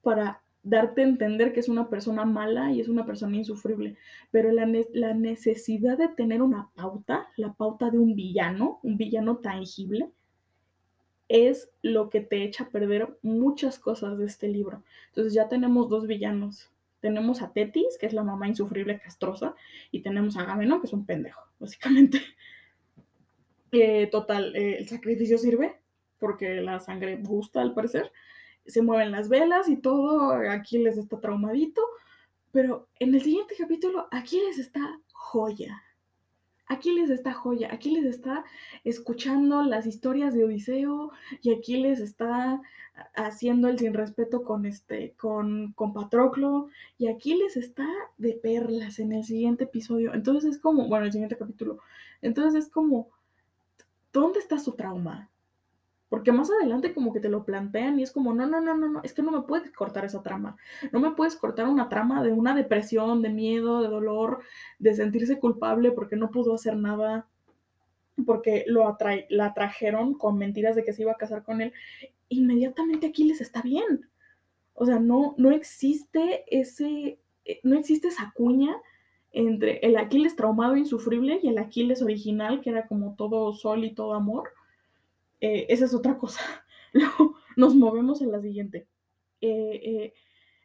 [0.01, 3.97] para darte a entender que es una persona mala y es una persona insufrible,
[4.31, 9.37] pero la, la, necesidad de tener una pauta, la pauta de un villano, un villano
[9.37, 10.09] tangible,
[11.27, 14.81] es lo que te echa a perder muchas cosas de este libro.
[15.09, 16.71] Entonces ya tenemos dos villanos.
[16.99, 19.53] Tenemos a Tetis, que es la mamá insufrible castrosa,
[19.91, 22.19] y tenemos a Agamenón, que es un pendejo, básicamente.
[23.77, 25.79] Eh, total, eh, el sacrificio sirve,
[26.19, 28.11] porque la sangre gusta al parecer
[28.65, 31.81] se mueven las velas y todo, Aquiles está traumadito,
[32.51, 35.83] pero en el siguiente capítulo Aquiles está joya.
[36.67, 38.43] Aquiles está joya, Aquiles está
[38.83, 41.11] escuchando las historias de Odiseo
[41.43, 42.59] y Aquiles está
[43.13, 49.11] haciendo el sin respeto con este con, con Patroclo y Aquiles está de perlas en
[49.11, 50.15] el siguiente episodio.
[50.15, 51.81] Entonces es como, bueno, el siguiente capítulo.
[52.23, 53.09] Entonces es como
[54.19, 55.29] ¿dónde está su trauma?
[56.09, 58.87] Porque más adelante como que te lo plantean y es como, no, no, no, no,
[58.87, 60.55] no, es que no me puedes cortar esa trama.
[60.91, 64.39] No me puedes cortar una trama de una depresión, de miedo, de dolor,
[64.79, 67.27] de sentirse culpable porque no pudo hacer nada,
[68.25, 68.97] porque lo
[69.29, 71.73] la trajeron con mentiras de que se iba a casar con él.
[72.29, 74.07] Inmediatamente Aquiles está bien.
[74.73, 78.75] O sea, no, no existe ese, eh, no existe esa cuña
[79.35, 83.83] entre el Aquiles traumado e insufrible y el Aquiles original, que era como todo sol
[83.83, 84.49] y todo amor
[85.41, 86.41] eh, esa es otra cosa.
[87.55, 88.87] Nos movemos en la siguiente.
[89.41, 90.13] Eh,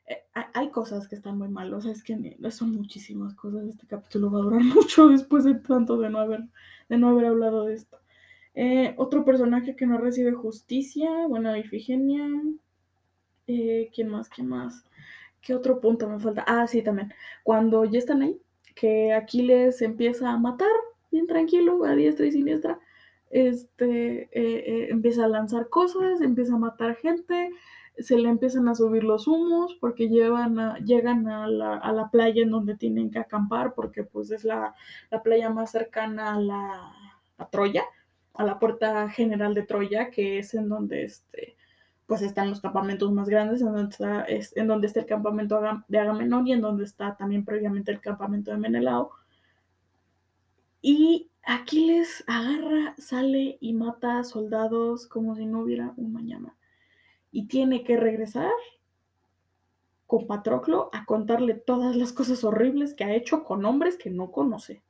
[0.07, 3.67] eh, hay cosas que están muy mal, o sea, es que son muchísimas cosas.
[3.69, 6.45] Este capítulo va a durar mucho después de tanto de no haber,
[6.89, 7.99] de no haber hablado de esto.
[8.97, 12.27] otro personaje que no recibe justicia, bueno, Ifigenia.
[13.47, 14.29] ¿Quién más?
[14.29, 14.85] ¿Quién más?
[15.43, 16.45] ¿Qué otro punto me falta?
[16.47, 17.13] Ah, sí, también.
[17.43, 18.41] Cuando ya están ahí,
[18.81, 20.73] que Aquiles empieza a matar,
[21.11, 22.81] bien tranquilo, a diestra y siniestra,
[23.29, 27.51] este, eh, eh, empieza a lanzar cosas, empieza a matar gente,
[27.99, 32.75] se le empiezan a subir los humos porque llevan llegan a la, playa en donde
[32.75, 34.75] tienen que acampar porque pues es la,
[35.23, 37.85] playa más cercana a la Troya,
[38.33, 41.57] a la puerta general de Troya, que es en donde este,
[42.11, 45.61] pues están los campamentos más grandes, en donde está, es, en donde está el campamento
[45.87, 49.13] de Agamenón y en donde está también previamente el campamento de Menelao.
[50.83, 56.57] Y Aquiles agarra, sale y mata a soldados como si no hubiera un mañana.
[57.31, 58.51] Y tiene que regresar
[60.09, 64.33] con Patroclo a contarle todas las cosas horribles que ha hecho con hombres que no
[64.33, 64.83] conoce.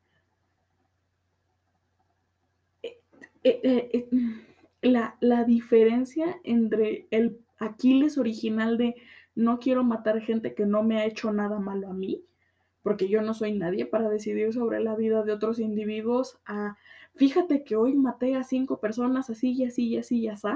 [2.83, 2.98] Eh,
[3.44, 4.09] eh, eh,
[4.83, 8.97] la, la diferencia entre el Aquiles original de
[9.35, 12.25] no quiero matar gente que no me ha hecho nada malo a mí
[12.83, 16.77] porque yo no soy nadie para decidir sobre la vida de otros individuos, a
[17.14, 20.49] fíjate que hoy maté a cinco personas así y así y así y así.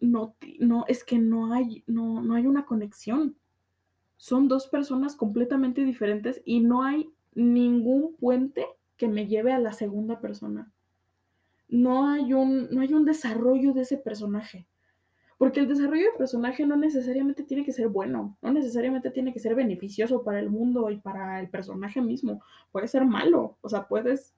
[0.00, 3.36] No, no, es que no hay, no, no hay una conexión.
[4.16, 9.72] Son dos personas completamente diferentes y no hay ningún puente que me lleve a la
[9.72, 10.72] segunda persona.
[11.68, 14.66] No hay un, no hay un desarrollo de ese personaje.
[15.38, 19.40] Porque el desarrollo de personaje no necesariamente tiene que ser bueno, no necesariamente tiene que
[19.40, 22.40] ser beneficioso para el mundo y para el personaje mismo.
[22.70, 24.32] Puede ser malo, o sea, puedes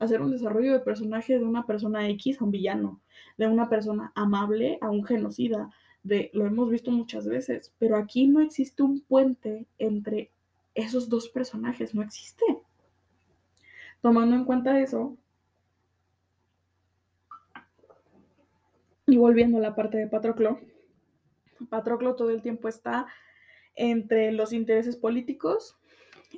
[0.00, 3.00] hacer un desarrollo de personaje de una persona X a un villano,
[3.38, 5.70] de una persona amable a un genocida,
[6.02, 10.30] de lo hemos visto muchas veces, pero aquí no existe un puente entre
[10.74, 12.44] esos dos personajes, no existe.
[14.00, 15.16] Tomando en cuenta eso,
[19.10, 20.60] Y volviendo a la parte de Patroclo,
[21.68, 23.08] Patroclo todo el tiempo está
[23.74, 25.76] entre los intereses políticos,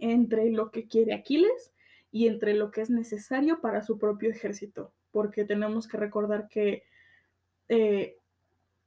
[0.01, 1.75] entre lo que quiere Aquiles
[2.11, 6.85] y entre lo que es necesario para su propio ejército, porque tenemos que recordar que
[7.69, 8.17] eh,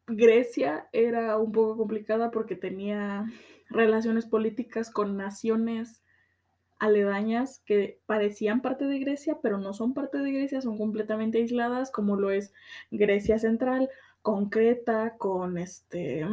[0.07, 3.27] Grecia era un poco complicada porque tenía
[3.69, 6.01] relaciones políticas con naciones
[6.79, 11.91] aledañas que parecían parte de Grecia, pero no son parte de Grecia, son completamente aisladas,
[11.91, 12.53] como lo es
[12.91, 13.89] Grecia Central,
[14.21, 16.25] con Creta, con este,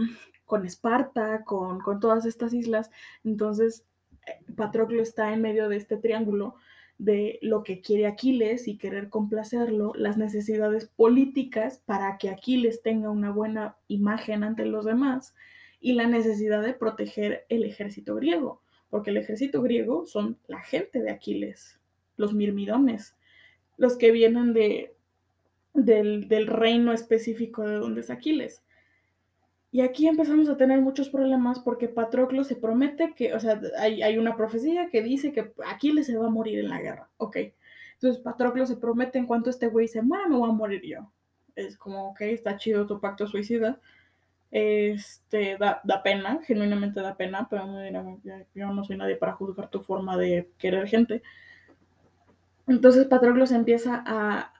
[0.44, 2.90] con Esparta, con, con todas estas islas.
[3.24, 3.84] Entonces,
[4.26, 6.56] eh, Patroclo está en medio de este triángulo
[6.98, 13.10] de lo que quiere Aquiles y querer complacerlo, las necesidades políticas para que Aquiles tenga
[13.10, 15.34] una buena imagen ante los demás
[15.80, 18.61] y la necesidad de proteger el ejército griego,
[18.92, 21.80] porque el ejército griego son la gente de Aquiles,
[22.18, 23.16] los mirmidones,
[23.78, 24.94] los que vienen de,
[25.72, 28.62] del, del reino específico de donde es Aquiles.
[29.70, 34.02] Y aquí empezamos a tener muchos problemas porque Patroclo se promete que, o sea, hay,
[34.02, 37.08] hay, una profecía que dice que Aquiles se va a morir en la guerra.
[37.16, 37.38] Ok.
[37.94, 41.10] Entonces Patroclo se promete en cuanto este güey se muera, me voy a morir yo.
[41.56, 43.80] Es como, ok, está chido tu pacto suicida.
[44.52, 47.64] Este, da, da pena, genuinamente da pena, pero
[48.54, 51.22] yo no soy nadie para juzgar tu forma de querer gente.
[52.68, 54.52] Entonces Patroclo se empieza a,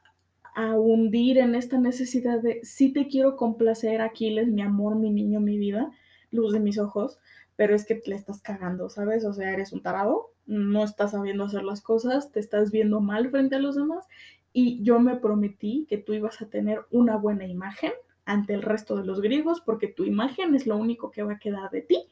[0.55, 5.41] a hundir en esta necesidad de sí te quiero complacer, Aquiles, mi amor, mi niño,
[5.41, 5.93] mi vida,
[6.31, 7.19] luz de mis ojos,
[7.57, 9.27] pero es que le estás cagando, ¿sabes?
[9.27, 13.31] O sea, eres un tarado, no estás sabiendo hacer las cosas, te estás viendo mal
[13.31, 14.07] frente a los demás
[14.55, 17.93] y yo me prometí que tú ibas a tener una buena imagen
[18.25, 21.39] ante el resto de los griegos porque tu imagen es lo único que va a
[21.39, 22.07] quedar de ti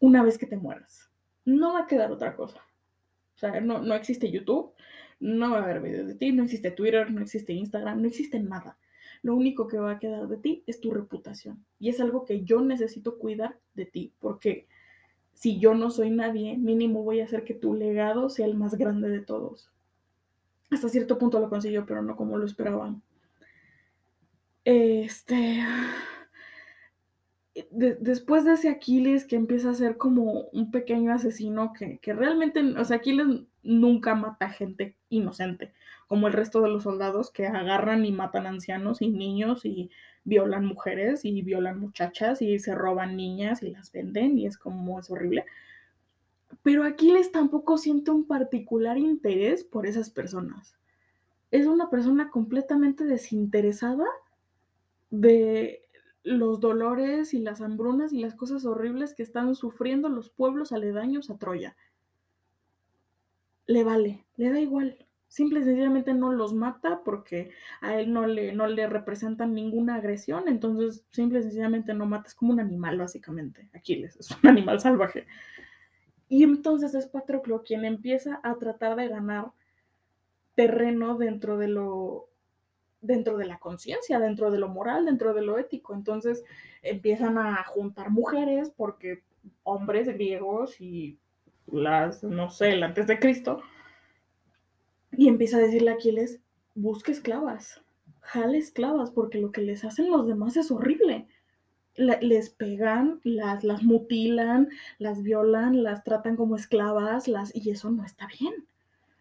[0.00, 1.10] una vez que te mueras.
[1.44, 2.60] No va a quedar otra cosa.
[3.34, 4.72] O sea, no, no existe YouTube,
[5.20, 8.38] no va a haber videos de ti, no existe Twitter, no existe Instagram, no existe
[8.40, 8.76] nada.
[9.22, 11.64] Lo único que va a quedar de ti es tu reputación.
[11.78, 14.66] Y es algo que yo necesito cuidar de ti, porque
[15.34, 18.74] si yo no soy nadie, mínimo voy a hacer que tu legado sea el más
[18.74, 19.70] grande de todos.
[20.70, 23.02] Hasta cierto punto lo consiguió, pero no como lo esperaban.
[24.64, 25.60] Este
[27.70, 32.60] después de ese Aquiles que empieza a ser como un pequeño asesino que, que, realmente,
[32.60, 33.26] o sea, Aquiles
[33.62, 35.72] nunca mata gente inocente,
[36.08, 39.90] como el resto de los soldados que agarran y matan ancianos y niños y
[40.24, 44.98] violan mujeres y violan muchachas y se roban niñas y las venden y es como
[44.98, 45.44] es horrible.
[46.62, 50.76] Pero Aquiles tampoco siente un particular interés por esas personas.
[51.50, 54.06] Es una persona completamente desinteresada
[55.12, 55.82] de
[56.24, 61.30] los dolores y las hambrunas y las cosas horribles que están sufriendo los pueblos aledaños
[61.30, 61.76] a Troya.
[63.66, 65.06] Le vale, le da igual.
[65.28, 67.50] Simple y sencillamente no los mata porque
[67.80, 72.28] a él no le, no le representan ninguna agresión, entonces simple y sencillamente no mata,
[72.28, 75.26] es como un animal básicamente, Aquiles, es un animal salvaje.
[76.28, 79.52] Y entonces es Patroclo quien empieza a tratar de ganar
[80.54, 82.28] terreno dentro de lo
[83.02, 85.94] dentro de la conciencia, dentro de lo moral, dentro de lo ético.
[85.94, 86.42] Entonces
[86.80, 89.22] empiezan a juntar mujeres porque
[89.64, 91.18] hombres griegos y
[91.66, 93.62] las, no sé, el antes de Cristo,
[95.12, 96.40] y empieza a decirle a Aquiles,
[96.74, 97.82] busque esclavas,
[98.20, 101.26] jale esclavas, porque lo que les hacen los demás es horrible.
[101.94, 108.04] les pegan, las, las mutilan, las violan, las tratan como esclavas, las, y eso no
[108.04, 108.66] está bien.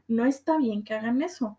[0.07, 1.57] No está bien que hagan eso.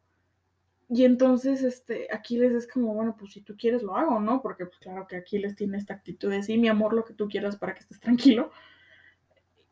[0.94, 4.42] Y entonces, este, Aquiles es como, bueno, pues si tú quieres lo hago, ¿no?
[4.42, 7.28] Porque pues claro que Aquiles tiene esta actitud de sí, mi amor, lo que tú
[7.28, 8.50] quieras para que estés tranquilo.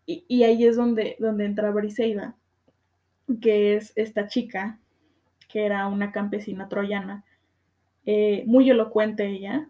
[0.06, 2.36] Y, y ahí es donde, donde entra Briseida,
[3.42, 4.78] que es esta chica,
[5.46, 7.22] que era una campesina troyana,
[8.06, 9.68] eh, muy elocuente ella,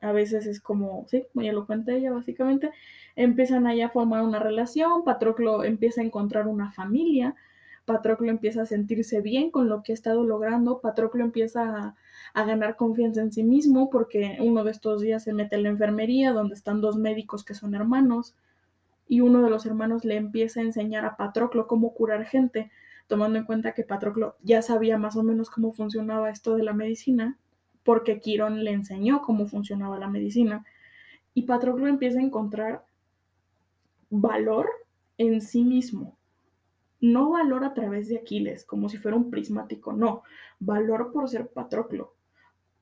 [0.00, 2.70] a veces es como, sí, muy elocuente ella básicamente,
[3.14, 7.34] empiezan ahí a formar una relación, Patroclo empieza a encontrar una familia,
[7.86, 11.94] Patroclo empieza a sentirse bien con lo que ha estado logrando, Patroclo empieza
[12.34, 15.70] a, ganar confianza en sí mismo porque uno de estos días se mete en la
[15.70, 18.34] enfermería donde están dos médicos que son hermanos
[19.08, 22.70] y uno de los hermanos le empieza a enseñar a Patroclo cómo curar gente,
[23.06, 26.74] tomando en cuenta que Patroclo ya sabía más o menos cómo funcionaba esto de la
[26.74, 27.38] medicina,
[27.84, 30.66] porque Quirón le enseñó cómo funcionaba la medicina.
[31.32, 32.84] Y Patroclo empieza a encontrar
[34.10, 34.68] valor
[35.18, 36.15] en sí mismo,
[37.00, 40.22] no valor a través de Aquiles, como si fuera un prismático, no,
[40.58, 42.14] valor por ser Patroclo,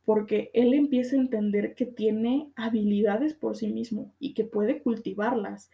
[0.04, 5.70] porque él empieza a entender que tiene habilidades por sí mismo y que puede cultivarlas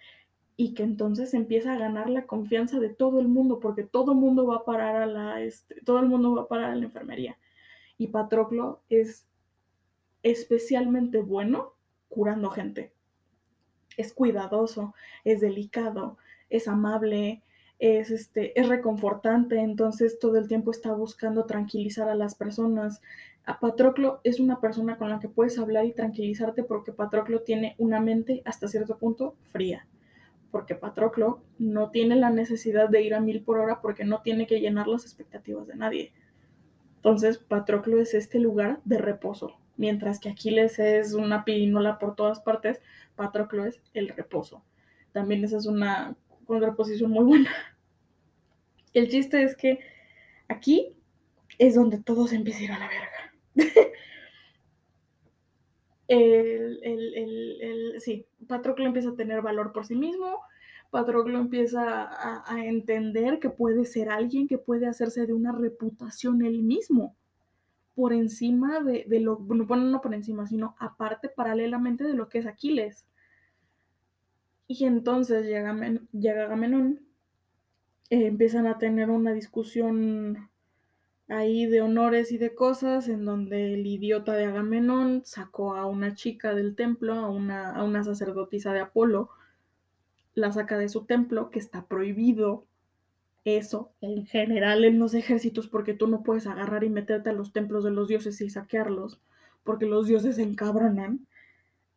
[0.57, 4.18] y que entonces empieza a ganar la confianza de todo el mundo, porque todo el
[4.18, 6.84] mundo va a parar a la, este, todo el mundo va a parar a la
[6.84, 7.38] enfermería.
[7.97, 9.26] Y Patroclo es
[10.22, 11.72] especialmente bueno
[12.09, 12.93] curando gente.
[13.97, 16.18] Es cuidadoso, es delicado,
[16.51, 17.43] es amable,
[17.81, 23.01] es, este, es reconfortante, entonces todo el tiempo está buscando tranquilizar a las personas.
[23.47, 27.74] A Patroclo es una persona con la que puedes hablar y tranquilizarte porque Patroclo tiene
[27.78, 29.87] una mente hasta cierto punto fría,
[30.51, 34.47] porque Patroclo no tiene la necesidad de ir a mil por hora porque no tiene
[34.47, 36.12] que llenar las expectativas de nadie.
[36.97, 42.41] Entonces, Patroclo es este lugar de reposo, mientras que Aquiles es una pirinola por todas
[42.41, 42.83] partes,
[43.16, 44.62] Patroclo es el reposo.
[45.12, 46.14] También esa es una
[46.51, 47.51] contraposición muy buena.
[48.92, 49.80] El chiste es que
[50.48, 50.94] aquí
[51.59, 53.11] es donde todo se empieza a ir a la verga.
[56.09, 60.40] el, el, sí, Patroclo empieza a tener valor por sí mismo,
[60.90, 62.09] Patroclo empieza
[62.44, 67.14] a, entender que puede ser alguien que puede hacerse de una reputación él mismo,
[67.94, 72.46] por encima de, lo, bueno, no por encima, sino aparte, paralelamente de lo que es
[72.46, 73.07] Aquiles.
[74.73, 75.77] Y entonces llega,
[76.12, 77.01] llega Agamenón,
[78.09, 80.49] eh, empiezan a tener una discusión
[81.27, 86.14] ahí de honores y de cosas, en donde el idiota de Agamenón sacó a una
[86.14, 89.31] chica del templo, a una, a una sacerdotisa de Apolo,
[90.35, 92.64] la saca de su templo, que está prohibido
[93.45, 97.53] eso en general en los ejércitos, porque tú no puedes agarrar y meterte a los
[97.53, 99.21] templos de los dioses y saquearlos,
[99.64, 101.27] porque los dioses se encabronan.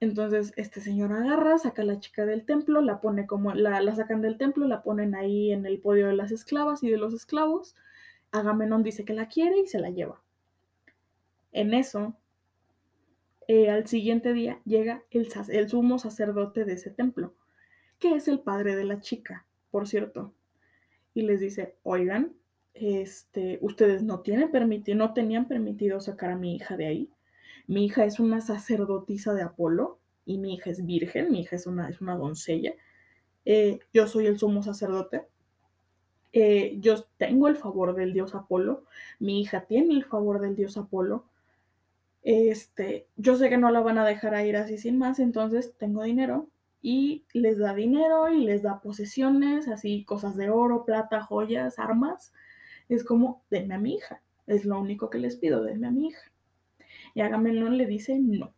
[0.04, 3.96] Entonces, este señor agarra, saca a la chica del templo, la pone como, la, la
[3.96, 7.14] sacan del templo, la ponen ahí en el podio de las esclavas y de los
[7.14, 7.74] esclavos,
[8.34, 10.22] Agamenón dice que la quiere y se la lleva.
[11.54, 12.18] En eso,
[13.48, 15.30] eh, al siguiente día llega el,
[15.70, 17.34] sumo sacerdote de ese templo,
[17.98, 20.34] que es el padre de la chica, por cierto,
[21.14, 22.34] y les dice, oigan,
[22.74, 27.13] este, ustedes no tienen permitido, no tenían permitido sacar a mi hija de ahí.
[27.68, 31.68] Mi hija es una sacerdotisa de Apolo y mi hija es virgen, mi hija es
[31.68, 32.74] una, es una doncella.
[33.46, 35.28] Eh, yo soy el sumo sacerdote
[36.34, 38.86] eh, yo tengo el favor del dios Apolo,
[39.20, 41.26] mi hija tiene el favor del dios Apolo.
[42.24, 46.04] Este, yo sé que no la van a dejar ir así sin más, entonces tengo
[46.04, 46.50] dinero
[46.82, 52.34] y les da dinero y les da posesiones, así cosas de oro, plata, joyas, armas.
[52.90, 54.22] Es como, denme a mi hija.
[54.48, 56.32] Es lo único que les pido, denme a mi hija.
[57.14, 58.54] Y Agamenón le dice no.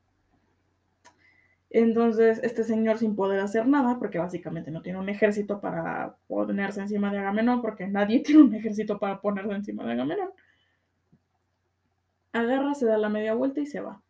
[1.77, 6.79] Entonces, este señor sin poder hacer nada, porque básicamente no tiene un ejército para ponerse
[6.79, 10.29] encima de Agamenón, porque nadie tiene un ejército para ponerse encima de Agamenón,
[12.31, 14.01] agarra, se da la media vuelta y se va.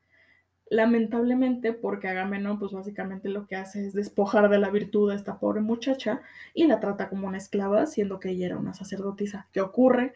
[0.69, 5.39] Lamentablemente, porque Agamenón, pues básicamente lo que hace es despojar de la virtud a esta
[5.39, 6.21] pobre muchacha
[6.53, 9.47] y la trata como una esclava, siendo que ella era una sacerdotisa.
[9.51, 10.13] ¿Qué ocurre?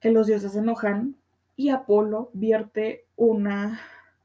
[0.00, 1.16] Que los dioses se enojan
[1.60, 3.82] y Apolo vierte una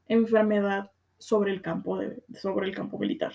[0.08, 2.00] enfermedad sobre el campo,
[2.32, 3.34] sobre el campo militar.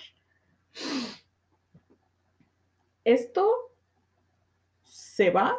[3.04, 3.48] Esto
[4.82, 5.56] se va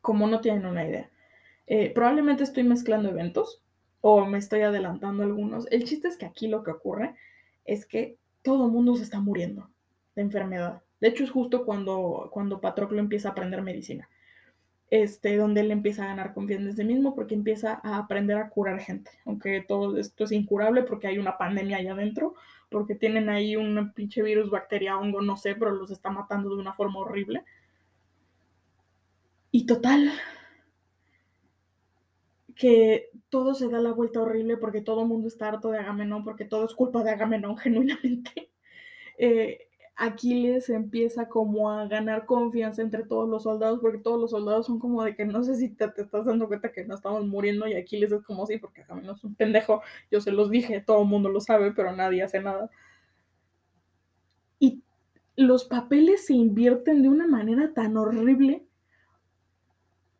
[0.00, 1.08] como no tienen una idea.
[1.68, 3.62] Eh, probablemente estoy mezclando eventos
[4.00, 5.70] o me estoy adelantando algunos.
[5.70, 7.14] El chiste es que aquí lo que ocurre
[7.64, 9.70] es que todo el mundo se está muriendo
[10.16, 10.82] de enfermedad.
[10.98, 14.08] De hecho, es justo cuando, cuando Patroclo empieza a aprender medicina
[14.90, 18.48] este, donde él empieza a ganar confianza en sí mismo porque empieza a aprender a
[18.48, 22.34] curar gente, aunque todo esto es incurable porque hay una pandemia allá adentro,
[22.70, 26.60] porque tienen ahí un pinche virus, bacteria, hongo, no sé, pero los está matando de
[26.60, 27.44] una forma horrible.
[29.50, 30.12] Y total,
[32.54, 36.24] que todo se da la vuelta horrible porque todo el mundo está harto de Agamenón,
[36.24, 38.50] porque todo es culpa de Agamenón genuinamente.
[39.16, 39.67] Eh,
[40.00, 44.78] Aquiles empieza como a ganar confianza entre todos los soldados, porque todos los soldados son
[44.78, 47.74] como de que no sé si te, estás dando cuenta que no estamos muriendo y
[47.74, 51.08] Aquiles es como sí, porque no es un pendejo, yo se los dije, todo el
[51.08, 52.70] mundo lo sabe, pero nadie hace nada.
[54.60, 54.84] Y
[55.34, 58.64] los papeles se invierten de una manera tan horrible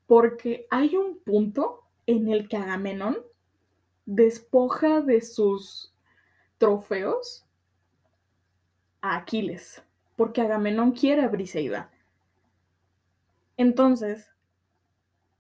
[0.09, 3.19] porque hay un punto en el que Agamenón
[4.07, 5.95] despoja de sus
[6.59, 7.48] trofeos
[9.01, 9.83] a Aquiles,
[10.17, 11.91] porque Agamenón quiere a Briseida.
[13.57, 14.31] Entonces,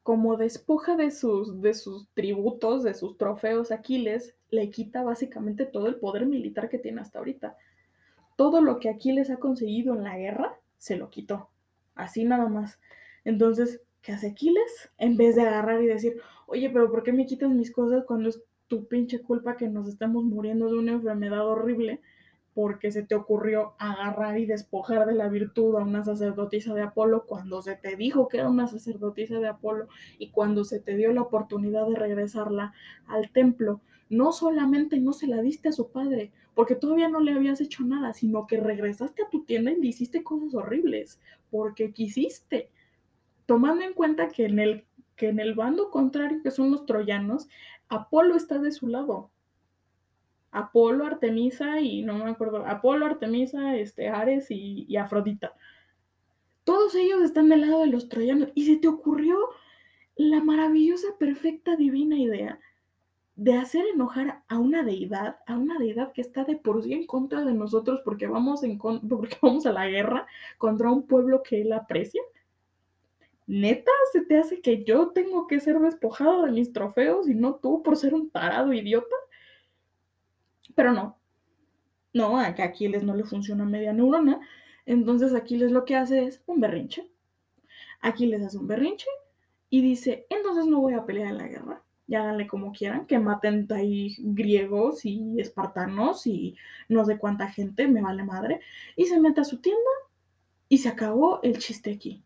[0.03, 5.87] como despoja de sus, de sus tributos, de sus trofeos Aquiles, le quita básicamente todo
[5.87, 7.57] el poder militar que tiene hasta ahorita.
[8.37, 11.51] Todo lo que Aquiles ha conseguido en la guerra, se lo quitó.
[11.95, 12.79] Así nada más.
[13.25, 14.91] Entonces, ¿qué hace Aquiles?
[14.97, 18.31] En vez de agarrar y decir, oye, pero ¿por qué me quitas mis cosas cuando
[18.31, 22.01] es tu pinche culpa que nos estamos muriendo de una enfermedad horrible?
[22.59, 27.25] Porque se te ocurrió agarrar y despojar de la virtud a una sacerdotisa de Apolo
[27.25, 29.87] cuando se te dijo que era una sacerdotisa de Apolo
[30.19, 32.73] y cuando se te dio la oportunidad de regresarla
[33.07, 33.81] al templo.
[34.11, 37.85] No solamente no se la diste a su padre, porque todavía no le habías hecho
[37.85, 41.21] nada, sino que regresaste a tu tienda y le hiciste cosas horribles,
[41.53, 42.71] porque quisiste.
[43.47, 44.85] Tomando en cuenta que en el,
[45.15, 47.49] que en el bando contrario, que son los troyanos,
[47.89, 49.31] Apolo está de su lado,
[50.51, 55.53] Apolo, Artemisa y no me acuerdo, Apolo, Artemisa, este, Ares y, Afrodita.
[56.65, 59.39] Todos ellos están del lado de los troyanos y se te ocurrió
[60.17, 62.59] la maravillosa, perfecta, divina idea
[63.37, 67.07] de hacer enojar a una deidad, a una deidad que está de por sí en
[67.07, 70.27] contra de nosotros porque vamos, en porque vamos a la guerra
[70.59, 72.21] contra un pueblo que él aprecia.
[73.47, 77.55] ¿Neta se te hace que yo tengo que ser despojado de mis trofeos y no
[77.55, 79.15] tú por ser un parado idiota?
[80.79, 81.19] Pero no.
[82.15, 84.39] No, a Aquiles no le funciona media neurona.
[84.87, 87.11] Entonces Aquiles lo que hace es un berrinche.
[88.01, 89.09] Aquiles hace un berrinche
[89.71, 93.19] y dice, entonces no voy a pelear en la guerra y háganle como quieran, que
[93.19, 96.55] maten ahí griegos y espartanos y
[96.89, 98.61] no sé cuánta gente, me vale madre,
[98.95, 99.91] y se mete a su tienda
[100.69, 102.23] y se acabó el chiste aquí.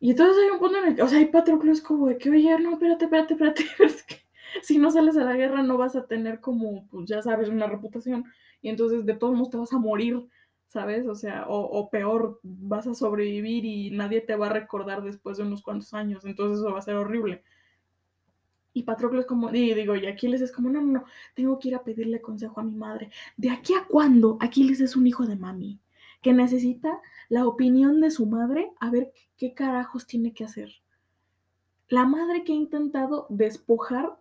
[0.00, 2.30] Y entonces hay un punto en el que, o sea, hay Patroclo como de que,
[2.30, 4.23] oye, no, espérate, espérate, espérate, es que
[4.62, 7.66] si no sales a la guerra no vas a tener como, pues ya sabes, una
[7.66, 8.24] reputación,
[8.62, 10.26] y entonces de todos modos te vas a morir,
[10.68, 11.06] ¿sabes?
[11.06, 15.44] O sea, o, peor, vas a sobrevivir y nadie te va a recordar después de
[15.44, 17.42] unos cuantos años, entonces eso va a ser horrible.
[18.72, 21.68] Y Patroclo es como, y digo, y Aquiles es como, no, no, no, tengo que
[21.68, 23.10] ir a pedirle consejo a mi madre.
[23.36, 25.78] ¿De aquí a cuándo Aquiles es un hijo de mami?
[26.22, 30.72] Que necesita la opinión de su madre a ver qué carajos tiene que hacer.
[31.88, 34.18] La madre que ha intentado despojar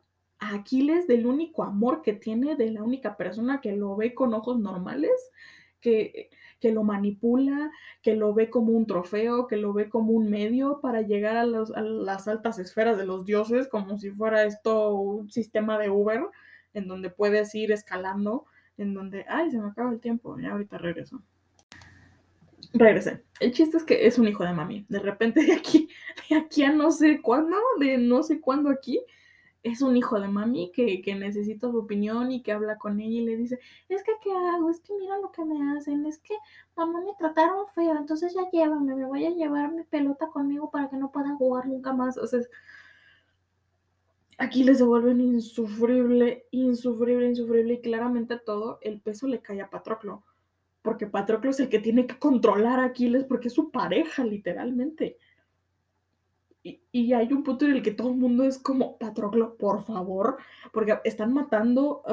[0.52, 4.60] Aquiles del único amor que tiene, de la única persona que lo ve con ojos
[4.60, 5.12] normales,
[5.80, 6.30] que,
[6.60, 7.72] que, lo manipula,
[8.02, 11.46] que lo ve como un trofeo, que lo ve como un medio para llegar a,
[11.46, 16.22] las altas esferas de los dioses, como si fuera esto un sistema de Uber,
[16.74, 18.46] en donde puedes ir escalando,
[18.78, 21.22] en donde, ay, se me acaba el tiempo, ya ahorita regreso.
[22.74, 23.24] Regresé.
[23.40, 24.86] El chiste es que es un hijo de mami.
[24.90, 25.90] De repente de aquí,
[26.30, 29.00] de aquí a no sé cuándo, de no sé cuándo aquí,
[29.64, 33.22] es un hijo de mami que, que, necesita su opinión y que habla con ella
[33.22, 34.70] y le dice, es que ¿qué hago?
[34.70, 36.36] Es que mira lo que me hacen, es que
[36.76, 40.90] mamá me trataron feo, entonces ya llévame, me voy a llevar mi pelota conmigo para
[40.90, 42.18] que no pueda jugar nunca más.
[42.18, 42.42] O sea,
[44.38, 50.26] aquí les devuelven insufrible, insufrible, insufrible y claramente todo el peso le cae a Patroclo,
[50.82, 55.18] porque Patroclo es el que tiene que controlar a Aquiles porque es su pareja, literalmente.
[56.64, 60.38] Y, hay un punto en el que todo el mundo es como, Patroclo, por favor,
[60.72, 62.04] porque están matando.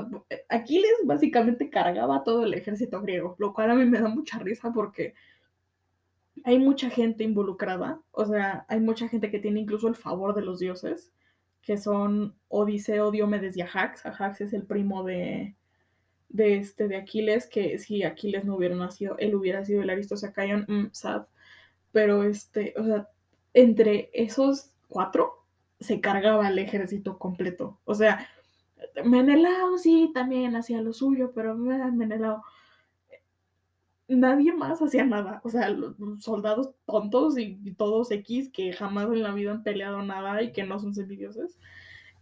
[0.49, 4.73] Aquiles básicamente cargaba todo el ejército griego, lo cual a mí me da mucha risa
[4.73, 5.15] porque
[6.45, 10.43] hay mucha gente involucrada, o sea, hay mucha gente que tiene incluso el favor de
[10.43, 11.13] los dioses,
[11.63, 14.07] que son Odiseo, Diomedes y Ajax.
[14.07, 15.55] Ajax es el primo de,
[16.37, 20.89] este, de Aquiles, que si Aquiles no hubiera nacido, él hubiera sido el Aristosacaion, mm,
[20.93, 21.27] sad.
[21.93, 23.09] Pero este, o sea,
[23.55, 25.45] entre esos cuatro
[25.81, 27.79] se cargaba el ejército completo.
[27.85, 28.29] O sea,
[29.05, 32.43] Menelao sí también hacía lo suyo, pero Menelao
[34.09, 35.41] nadie más hacía nada.
[35.45, 40.03] O sea, los soldados tontos y, todos X que jamás en la vida han peleado
[40.03, 41.59] nada y que no son semidioses.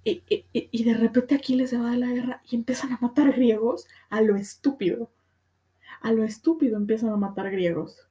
[0.04, 3.32] Y, y, y, de repente Aquiles se va de la guerra y empiezan a matar
[3.32, 5.10] griegos a lo estúpido.
[6.00, 8.07] A lo estúpido empiezan a matar griegos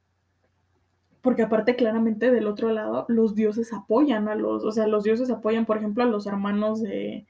[1.27, 5.29] porque aparte claramente del otro lado los dioses apoyan a los, o sea, los dioses
[5.29, 7.27] apoyan, por ejemplo, a los hermanos de,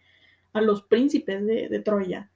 [0.53, 2.29] a los príncipes de, Troya,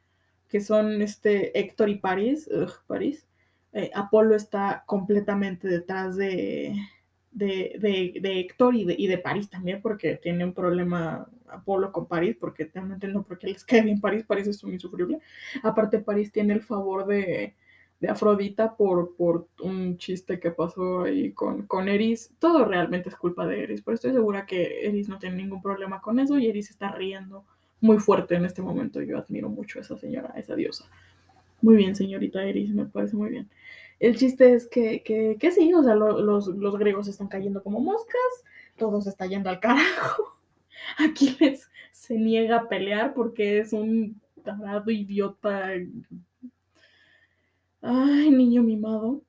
[0.50, 3.28] que son este Héctor y París, ugh, París.
[3.74, 6.74] Eh, Apolo está completamente detrás de,
[7.30, 7.78] de,
[8.20, 12.38] de, Héctor y de, y de, París también, porque tiene un problema Apolo con París,
[12.40, 15.20] porque no entiendo por qué les cae bien París, París es un insufrible.
[15.62, 17.56] Aparte, París tiene el favor de,
[18.02, 22.34] de Afrodita por, por un chiste que pasó ahí con, con Eris.
[22.40, 26.02] Todo realmente es culpa de Eris, pero estoy segura que Eris no tiene ningún problema
[26.02, 27.46] con eso y Eris está riendo
[27.80, 29.02] muy fuerte en este momento.
[29.04, 30.90] Yo admiro mucho a esa señora, a esa diosa.
[31.62, 33.48] Muy bien, señorita Eris, me parece muy bien.
[34.00, 37.62] El chiste es que, que, que sí, o sea, lo, los, los, griegos están cayendo
[37.62, 38.44] como moscas,
[38.78, 40.40] todo se está yendo al carajo.
[40.98, 45.70] Aquiles se niega a pelear porque es un tarado idiota
[47.82, 49.22] ay, niño mimado.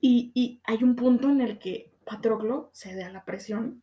[0.00, 3.82] Y, y, hay un punto en el que Patroclo cede a la presión.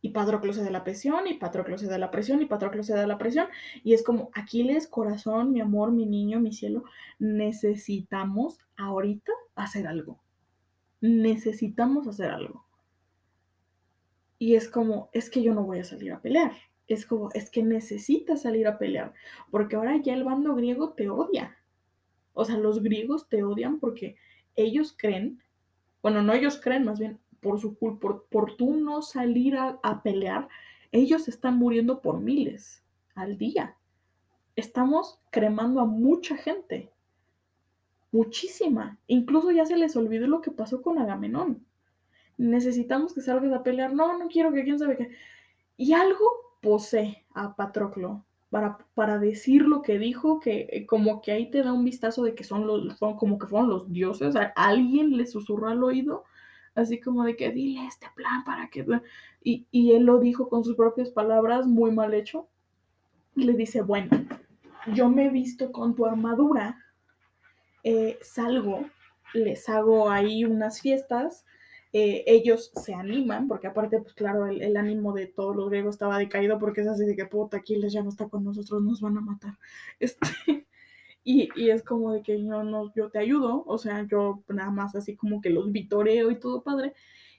[0.00, 3.00] Y Patroclo cede a la presión, y Patroclo cede a la presión, y Patroclo cede
[3.00, 3.48] a la presión.
[3.82, 6.84] Y es como, Aquiles, corazón, mi amor, mi niño, mi cielo,
[7.18, 10.20] necesitamos ahorita hacer algo.
[11.00, 12.64] Necesitamos hacer algo.
[14.38, 16.52] Y es como, es que yo no voy a salir a pelear.
[16.88, 19.12] Es como, es que necesitas salir a pelear.
[19.50, 21.56] Porque ahora ya el bando griego te odia
[22.36, 24.16] o sea, los griegos te odian porque
[24.54, 25.42] ellos creen,
[26.02, 30.02] bueno, no ellos creen, más bien por su por, por tú no salir a, a
[30.02, 30.48] pelear,
[30.92, 32.84] ellos están muriendo por miles
[33.14, 33.76] al día.
[34.54, 36.92] Estamos cremando a mucha gente.
[38.12, 38.98] Muchísima.
[39.06, 41.64] Incluso ya se les olvidó lo que pasó con Agamenón.
[42.36, 43.94] Necesitamos que salgas a pelear.
[43.94, 45.10] No, no quiero que quién sabe qué.
[45.78, 46.26] Y algo
[46.60, 51.62] posee a Patroclo para, para decir lo que dijo, que eh, como que ahí te
[51.62, 55.16] da un vistazo de que son los, son como que fueron los dioses, a alguien
[55.16, 56.24] le susurró al oído,
[56.74, 58.86] así como de que dile este plan para que...
[59.42, 62.48] Y, y él lo dijo con sus propias palabras, muy mal hecho,
[63.34, 64.10] y le dice, bueno,
[64.92, 66.84] yo me he visto con tu armadura,
[67.82, 68.86] eh, salgo,
[69.34, 71.44] les hago ahí unas fiestas,
[71.98, 76.18] eh, ellos se animan, porque aparte, pues claro, el, ánimo de todos los griegos estaba
[76.18, 79.16] decaído porque es así de que, puta, Aquiles ya no está con nosotros, nos van
[79.16, 79.54] a matar.
[79.98, 80.66] Este,
[81.24, 84.70] y, y, es como de que yo, no, yo te ayudo, o sea, yo nada
[84.70, 86.92] más así como que los vitoreo y todo padre,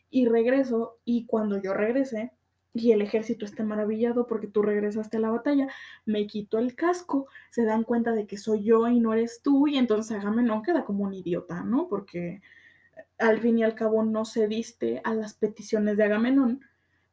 [0.10, 2.32] y regreso, y cuando yo regresé,
[2.74, 5.68] y el ejército está maravillado porque tú regresaste a la batalla,
[6.06, 9.68] me quito el casco, se dan cuenta de que soy yo y no eres tú,
[9.68, 11.88] y entonces Agamenón queda como un idiota, ¿no?
[11.88, 12.42] Porque
[13.18, 16.62] al fin y al cabo no cediste a las peticiones de Agamenón,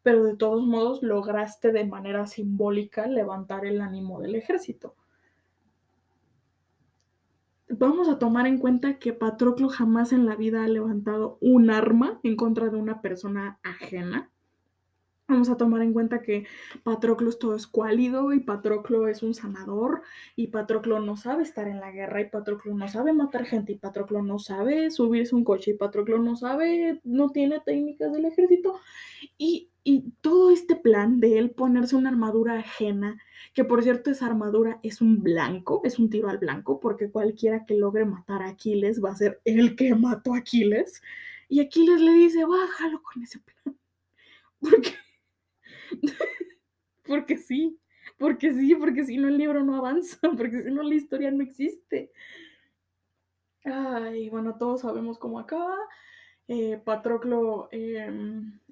[0.02, 4.94] pero de todos modos lograste de manera simbólica levantar el ánimo del ejército.
[7.68, 12.20] Vamos a tomar en cuenta que Patroclo jamás en la vida ha levantado un arma
[12.22, 14.30] en contra de una persona ajena
[15.26, 16.46] Vamos a tomar en cuenta que
[16.82, 20.02] Patroclo es todo escuálido y Patroclo es un sanador
[20.36, 23.78] y Patroclo no sabe estar en la guerra y Patroclo no sabe matar gente y
[23.78, 28.78] Patroclo no sabe subirse un coche y Patroclo no sabe, no tiene técnicas del ejército
[29.38, 33.18] y, y todo este plan de él ponerse una armadura ajena,
[33.54, 37.64] que por cierto esa armadura es un blanco, es un tiro al blanco porque cualquiera
[37.64, 41.00] que logre matar a Aquiles va a ser el que mató a Aquiles
[41.48, 43.78] y Aquiles le dice, bájalo con ese plan.
[44.60, 44.94] Porque
[47.06, 47.78] porque sí,
[48.18, 51.42] porque sí, porque si no el libro no avanza, porque si no la historia no
[51.42, 52.10] existe.
[53.64, 55.76] Ay, bueno, todos sabemos cómo acaba.
[56.46, 58.10] Eh, Patroclo eh,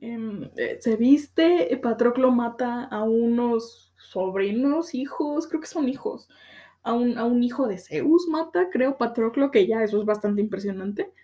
[0.02, 6.28] eh, se viste, Patroclo mata a unos sobrinos, hijos, creo que son hijos,
[6.82, 10.42] a un, a un hijo de Zeus mata, creo Patroclo, que ya eso es bastante
[10.42, 11.14] impresionante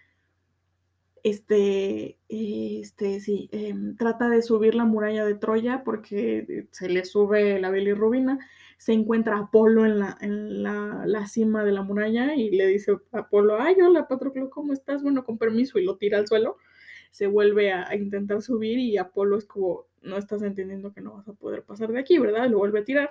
[1.25, 7.61] este, este, sí, eh, trata de subir la muralla de Troya porque se le sube
[7.61, 8.39] la bilirrubina,
[8.77, 12.93] se encuentra Apolo en la, en la, la cima de la muralla y le dice
[13.13, 15.03] a Apolo, ay, hola Patroclo, ¿cómo estás?
[15.03, 16.57] Bueno, con permiso, y lo tira al suelo,
[17.11, 21.15] se vuelve a, a, intentar subir y Apolo es como, no estás entendiendo que no
[21.15, 22.49] vas a poder pasar de aquí, ¿verdad?
[22.49, 23.11] Lo vuelve a tirar.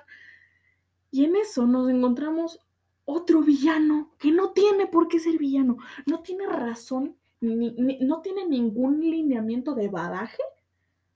[1.12, 2.60] Y en eso nos encontramos
[3.06, 9.00] otro villano que no tiene por qué ser villano, no tiene razón no tiene ningún
[9.02, 10.42] lineamiento de badaje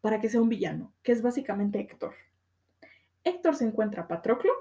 [0.02, 2.14] para que sea un villano, que es básicamente Héctor.
[3.24, 4.52] Héctor se encuentra a Patroclo.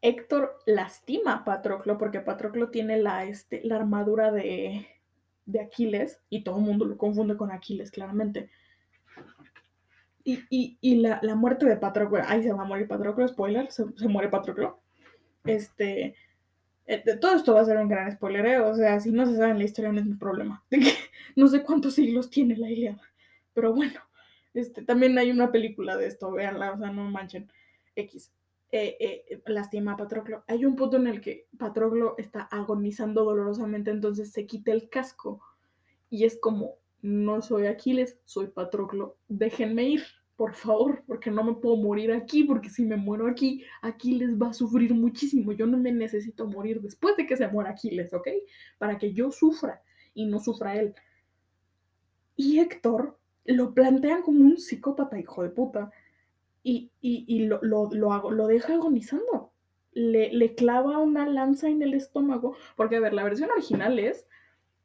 [0.00, 4.86] Héctor lastima a Patroclo porque Patroclo tiene la, este, la armadura de,
[5.46, 8.50] de, Aquiles y todo el mundo lo confunde con Aquiles, claramente.
[10.22, 13.70] Y, y, y la, la, muerte de Patroclo, ahí se va a morir Patroclo, spoiler,
[13.72, 14.80] se, se muere Patroclo.
[15.44, 16.14] Este,
[17.20, 18.58] todo esto va a ser un gran spoiler, ¿eh?
[18.60, 20.64] o sea, si no se sabe la historia no es mi problema.
[21.36, 23.02] no sé cuántos siglos tiene la Ilíada,
[23.52, 24.00] pero bueno,
[24.54, 27.50] este, también hay una película de esto, véanla, o sea, no manchen.
[27.94, 28.32] X.
[28.70, 30.44] Eh, eh, lastima a Patroclo.
[30.46, 35.40] Hay un punto en el que Patroclo está agonizando dolorosamente, entonces se quita el casco
[36.10, 40.04] y es como, no soy Aquiles, soy Patroclo, déjenme ir
[40.38, 44.50] por favor, porque no me puedo morir aquí, porque si me muero aquí, Aquiles va
[44.50, 45.50] a sufrir muchísimo.
[45.50, 48.28] Yo no me necesito morir después de que se muera Aquiles, ¿ok?
[48.78, 49.82] Para que yo sufra
[50.14, 50.94] y no sufra él.
[52.36, 55.90] Y Héctor lo plantean como un psicópata, hijo de puta,
[56.62, 59.50] y, y, y lo, lo, lo, lo, deja agonizando.
[59.92, 64.24] Le, le clava una lanza en el estómago, porque a ver, la versión original es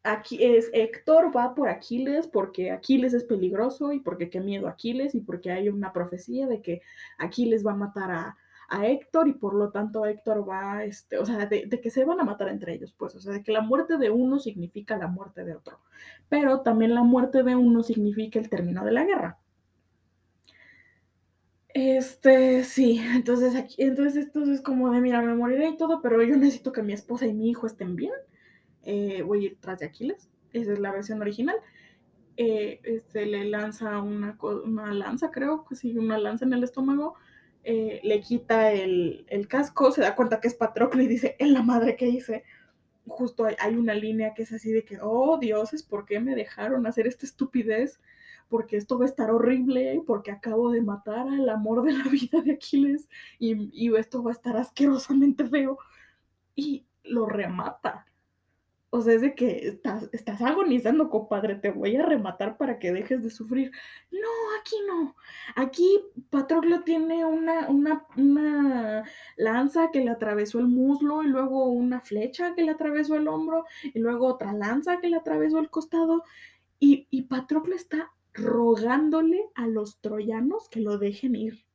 [0.04, 5.16] aquí es Héctor va por Aquiles porque Aquiles es peligroso y porque qué miedo Aquiles
[5.16, 6.82] y porque hay una profecía de que
[7.18, 8.38] Aquiles va a matar a,
[8.70, 12.20] a Héctor y por lo tanto Héctor va, este, o sea, de, que se van
[12.20, 15.08] a matar entre ellos, pues, o sea, de que la muerte de uno significa la
[15.08, 15.80] muerte de otro,
[16.30, 19.40] pero también la muerte de uno significa el término de la guerra.
[21.76, 26.22] Este, sí, entonces aquí, entonces esto es como de, mira, me moriré y todo, pero
[26.22, 28.14] yo necesito que mi esposa y mi hijo estén bien
[28.84, 31.56] eh, voy a ir tras de Aquiles, esa es la versión original.
[32.36, 34.38] Eh, este, le lanza una,
[34.94, 37.16] lanza, creo, que sí, una lanza en el estómago,
[37.64, 41.64] eh, le quita el, casco, se da cuenta que es Patroclo y dice, en la
[41.64, 42.44] madre que hice.
[43.06, 46.36] Justo hay, hay, una línea que es así de que, oh dioses, ¿por qué me
[46.36, 48.00] dejaron hacer esta estupidez?
[48.50, 52.42] Porque esto va a estar horrible, porque acabo de matar al amor de la vida
[52.42, 53.10] de Aquiles
[53.40, 55.78] y, y esto va a estar asquerosamente feo.
[56.56, 58.06] Y lo remata
[58.96, 62.94] O sea, es de que estás, estás agonizando, compadre, te voy a rematar para que
[62.94, 63.72] dejes de sufrir.
[64.12, 64.30] No,
[64.60, 65.16] aquí no.
[65.56, 69.04] Aquí Patroclo tiene una, una, una
[69.36, 73.66] lanza que le atravesó el muslo y luego una flecha que le atravesó el hombro
[73.82, 76.24] y luego otra lanza que le atravesó el costado.
[76.80, 81.66] Y, y Patroclo está rogándole a los troyanos que lo dejen ir.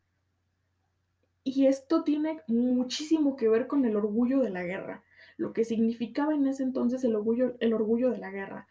[1.42, 5.02] Y esto tiene muchísimo que ver con el orgullo de la guerra
[5.38, 8.68] lo que significaba en ese entonces el orgullo, el orgullo de la guerra.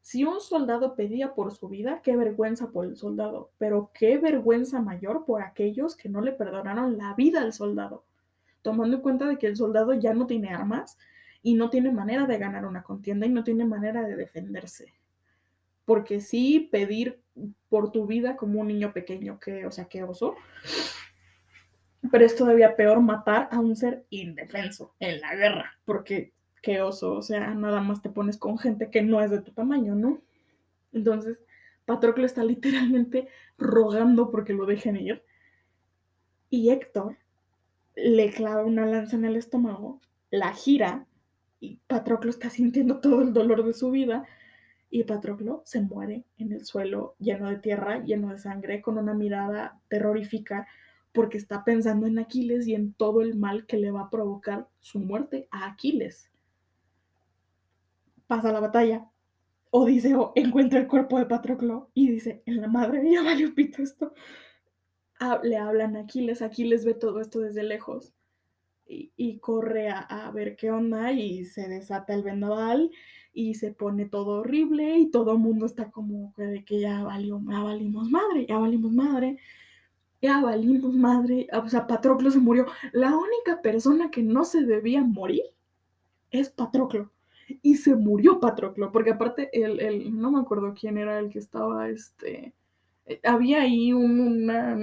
[0.00, 4.80] Si un soldado pedía por su vida, qué vergüenza por el soldado, pero qué vergüenza
[4.80, 8.04] mayor por aquellos que no le perdonaron la vida al soldado,
[8.62, 10.98] tomando en cuenta de que el soldado ya no tiene armas
[11.42, 14.94] y no tiene manera de ganar una contienda y no tiene manera de defenderse.
[15.84, 17.20] Porque sí pedir
[17.68, 20.36] por tu vida como un niño pequeño, que, o sea, qué oso,
[22.10, 26.32] pero es todavía peor matar a un ser indefenso en la guerra, porque
[26.62, 29.52] qué oso, o sea, nada más te pones con gente que no es de tu
[29.52, 30.20] tamaño, ¿no?
[30.92, 31.38] Entonces,
[31.84, 35.22] Patroclo está literalmente rogando porque lo dejen ir.
[36.50, 37.16] Y Héctor
[37.94, 41.06] le clava una lanza en el estómago, la gira,
[41.60, 44.24] y Patroclo está sintiendo todo el dolor de su vida.
[44.90, 49.12] Y Patroclo se muere en el suelo lleno de tierra, lleno de sangre, con una
[49.12, 50.66] mirada terrorífica
[51.18, 54.68] porque está pensando en Aquiles y en todo el mal que le va a provocar
[54.78, 56.30] su muerte a Aquiles.
[58.28, 59.10] Pasa la batalla.
[59.70, 64.14] Odiseo encuentra el cuerpo de Patroclo y dice, en la madre mía, valió pito esto.
[65.42, 68.14] le hablan a Aquiles, Aquiles ve todo esto desde lejos
[68.86, 72.92] y, corre a, ver qué onda y se desata el vendaval
[73.32, 77.42] y se pone todo horrible y todo el mundo está como de que ya, valió,
[77.50, 79.38] ya valimos madre, ya valimos madre
[80.20, 82.66] ya valimos madre, o sea, Patroclo se murió.
[82.92, 85.44] La única persona que no se debía morir
[86.30, 87.12] es Patroclo.
[87.62, 91.88] Y se murió Patroclo, porque aparte, el, no me acuerdo quién era el que estaba,
[91.88, 92.54] este,
[93.06, 94.76] eh, había ahí una,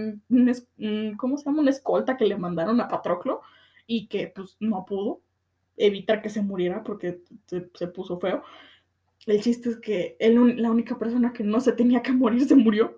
[1.17, 1.61] ¿cómo se llama?
[1.61, 3.41] Una escolta que le mandaron a Patroclo
[3.87, 5.21] y que pues no pudo
[5.77, 8.43] evitar que se muriera porque se, puso feo.
[9.27, 12.55] El chiste es que él, la única persona que no se tenía que morir se
[12.55, 12.97] murió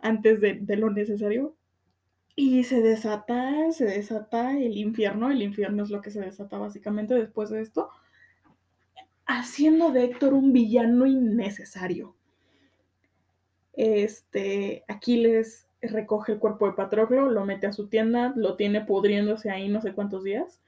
[0.00, 1.56] antes de, de lo necesario
[2.34, 7.14] y se desata, se desata el infierno, el infierno es lo que se desata básicamente
[7.14, 7.90] después de esto,
[9.26, 12.14] haciendo de Héctor un villano innecesario.
[13.74, 19.50] Este, Aquiles recoge el cuerpo de Patroclo, lo mete a su tienda, lo tiene pudriéndose
[19.50, 20.60] ahí no sé cuántos días.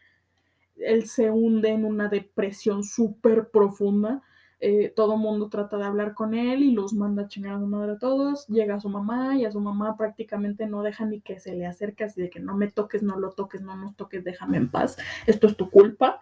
[0.77, 4.23] Él se hunde en una depresión súper profunda
[4.61, 7.67] eh, todo mundo trata de hablar con él y los manda a chingar a su
[7.67, 8.47] madre a todos.
[8.49, 11.67] Llega a su mamá y a su mamá prácticamente no deja ni que se le
[11.67, 14.71] acerque, así de que no me toques, no lo toques, no nos toques, déjame en
[14.71, 14.97] paz,
[15.27, 16.21] esto es tu culpa.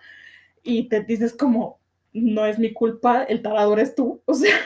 [0.62, 1.80] Y te dices como,
[2.12, 4.22] no es mi culpa, el tarador es tú.
[4.26, 4.56] O sea,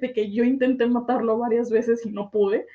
[0.00, 2.66] de que yo intenté matarlo varias veces y no pude.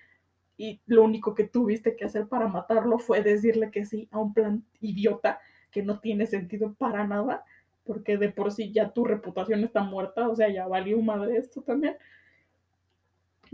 [0.58, 4.34] Y lo único que tuviste que hacer para matarlo fue decirle que sí a un
[4.34, 5.40] plan idiota
[5.72, 7.44] que no tiene sentido para nada
[7.88, 11.62] porque de por sí ya tu reputación está muerta, o sea, ya valió madre esto
[11.62, 11.98] también.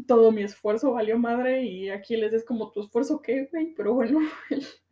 [0.07, 3.93] Todo mi esfuerzo valió madre y aquí les es como tu esfuerzo qué, güey, pero
[3.93, 4.19] bueno,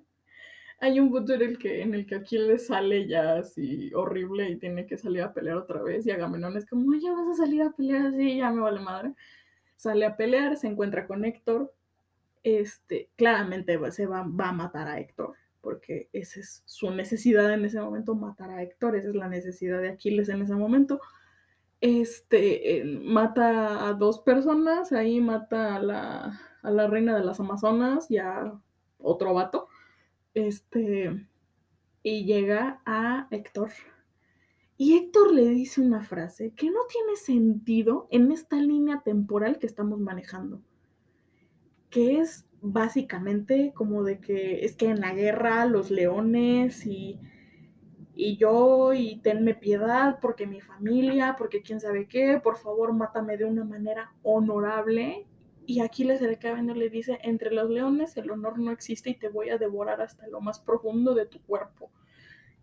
[0.79, 4.57] hay un punto en el que en el que Aquiles sale ya así horrible y
[4.57, 7.63] tiene que salir a pelear otra vez y Agamenón es como, ya vas a salir
[7.63, 9.13] a pelear así, ya me vale madre.
[9.75, 11.73] Sale a pelear, se encuentra con Héctor,
[12.43, 17.65] este, claramente se va, va a matar a Héctor, porque esa es su necesidad en
[17.65, 20.99] ese momento, matar a Héctor, esa es la necesidad de Aquiles en ese momento.
[21.79, 27.39] Este, eh, mata a dos personas, ahí mata a la, a la reina de las
[27.39, 28.53] Amazonas y a
[28.99, 29.67] otro vato,
[30.33, 31.27] este,
[32.03, 33.71] y llega a Héctor.
[34.77, 39.67] Y Héctor le dice una frase que no tiene sentido en esta línea temporal que
[39.67, 40.61] estamos manejando,
[41.91, 47.19] que es básicamente como de que es que en la guerra los leones y,
[48.15, 53.37] y yo y tenme piedad porque mi familia, porque quién sabe qué, por favor mátame
[53.37, 55.25] de una manera honorable.
[55.65, 59.29] Y aquí le y le dice, entre los leones el honor no existe y te
[59.29, 61.91] voy a devorar hasta lo más profundo de tu cuerpo.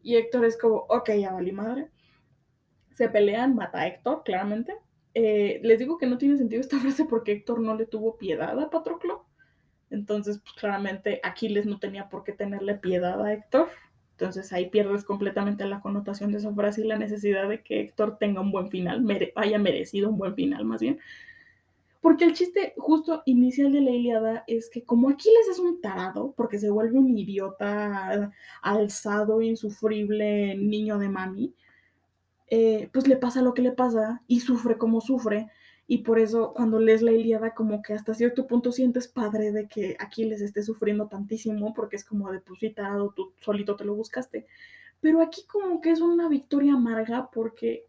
[0.03, 1.91] Y Héctor es como, ok, ya valí madre.
[2.93, 4.77] Se pelean, mata a Héctor, claramente.
[5.15, 8.59] Eh, les digo que no tiene sentido esta frase porque Héctor no le tuvo piedad
[8.61, 9.28] a Patroclo
[9.91, 13.69] entonces, pues claramente Aquiles no tenía por qué tenerle piedad a Héctor.
[14.13, 18.19] Entonces ahí pierdes completamente la connotación de esa frase y la necesidad de que Héctor
[18.19, 19.05] tenga un buen final,
[19.37, 20.99] haya merecido un buen final más bien.
[22.01, 26.33] Porque el chiste justo inicial de la Iliada es que como Aquiles es un tarado,
[26.37, 28.33] porque se vuelve un idiota
[28.63, 31.55] alzado, insufrible niño de mami,
[32.51, 35.49] eh, pues le pasa lo que le pasa y sufre como sufre.
[35.91, 39.67] Y por eso cuando lees la Ilíada como que hasta cierto punto sientes padre de
[39.69, 42.61] que Aquiles esté sufriendo tantísimo porque es como de pues
[43.17, 44.47] tú solito te lo buscaste.
[45.01, 47.87] Pero aquí como que es una victoria amarga porque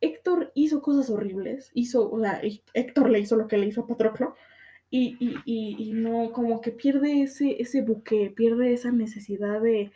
[0.00, 2.40] Héctor hizo cosas horribles, hizo, o sea,
[2.74, 4.34] Héctor le hizo lo que le hizo a Patroclo
[4.90, 9.92] y, y, y, y no, como que pierde ese, ese buque, pierde esa necesidad de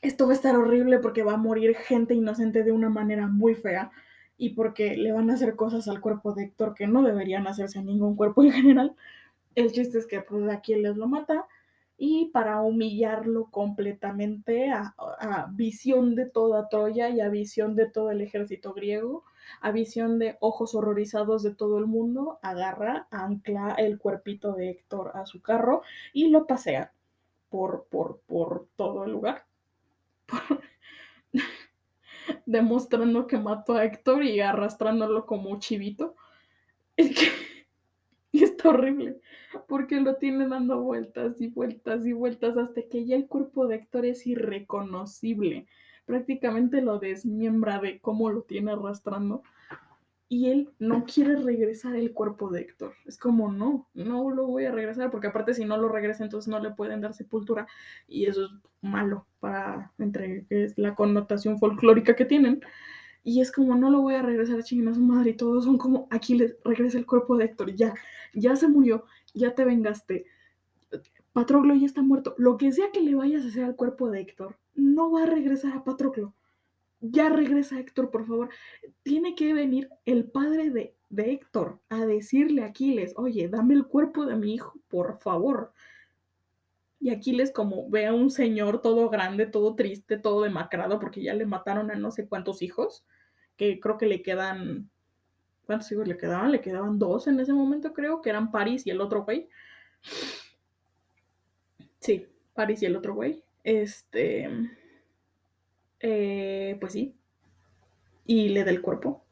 [0.00, 3.54] esto va a estar horrible porque va a morir gente inocente de una manera muy
[3.54, 3.92] fea
[4.42, 7.78] y porque le van a hacer cosas al cuerpo de Héctor que no deberían hacerse
[7.78, 8.96] a ningún cuerpo en general.
[9.54, 11.46] El chiste es que pues les lo mata
[11.96, 14.96] y para humillarlo completamente a,
[15.52, 19.22] visión de toda Troya y a visión de todo el ejército griego,
[19.60, 25.12] a visión de ojos horrorizados de todo el mundo, agarra, ancla el cuerpito de Héctor
[25.14, 25.82] a su carro
[26.12, 26.92] y lo pasea
[27.48, 29.44] por, por, por todo el lugar.
[32.46, 36.14] demostrando que mató a Héctor y arrastrándolo como chivito.
[36.96, 37.18] Es
[38.32, 39.20] que está horrible,
[39.66, 43.76] porque lo tiene dando vueltas y vueltas y vueltas hasta que ya el cuerpo de
[43.76, 45.66] Héctor es irreconocible.
[46.04, 49.42] Prácticamente lo desmiembra de cómo lo tiene arrastrando.
[50.32, 52.94] Y él no quiere regresar el cuerpo de Héctor.
[53.04, 56.48] Es como, no, no lo voy a regresar, porque aparte si no lo regresa, entonces
[56.48, 57.66] no le pueden dar sepultura.
[58.08, 62.62] Y eso es malo para, entre es la connotación folclórica que tienen.
[63.22, 65.32] Y es como, no lo voy a regresar a chingar a su madre.
[65.32, 67.74] Y todos son como, aquí le regresa el cuerpo de Héctor.
[67.76, 67.92] Ya,
[68.32, 69.04] ya se murió,
[69.34, 70.24] ya te vengaste.
[71.34, 72.34] Patroclo ya está muerto.
[72.38, 75.26] Lo que sea que le vayas a hacer al cuerpo de Héctor, no va a
[75.26, 76.32] regresar a Patroclo.
[77.04, 78.48] Ya regresa Héctor, por favor.
[79.02, 83.86] Tiene que venir el padre de, de Héctor a decirle a Aquiles, oye, dame el
[83.86, 85.72] cuerpo de mi hijo, por favor.
[87.00, 91.34] Y Aquiles como ve a un señor todo grande, todo triste, todo demacrado, porque ya
[91.34, 93.04] le mataron a no sé cuántos hijos,
[93.56, 94.88] que creo que le quedan...
[95.66, 96.52] ¿Cuántos hijos le quedaban?
[96.52, 99.48] Le quedaban dos en ese momento, creo, que eran Paris y el otro güey.
[101.98, 103.42] Sí, Paris y el otro güey.
[103.64, 104.48] Este...
[106.02, 107.14] Eh, pues sí.
[108.26, 109.22] Y le da el cuerpo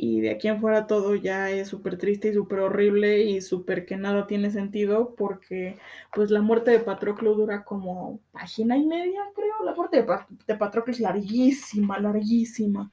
[0.00, 3.84] y de aquí en fuera todo ya es súper triste y súper horrible y súper
[3.84, 5.76] que nada tiene sentido porque
[6.14, 9.64] pues la muerte de Patroclo dura como página y media, creo.
[9.64, 10.06] La muerte
[10.46, 12.92] de, Patroclo es larguísima, larguísima.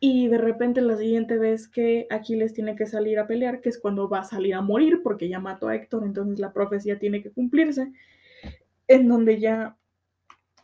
[0.00, 3.78] Y de repente la siguiente vez que Aquiles tiene que salir a pelear, que es
[3.78, 7.22] cuando va a salir a morir porque ya mató a Héctor, entonces la profecía tiene
[7.22, 7.92] que cumplirse,
[8.88, 9.76] en donde ya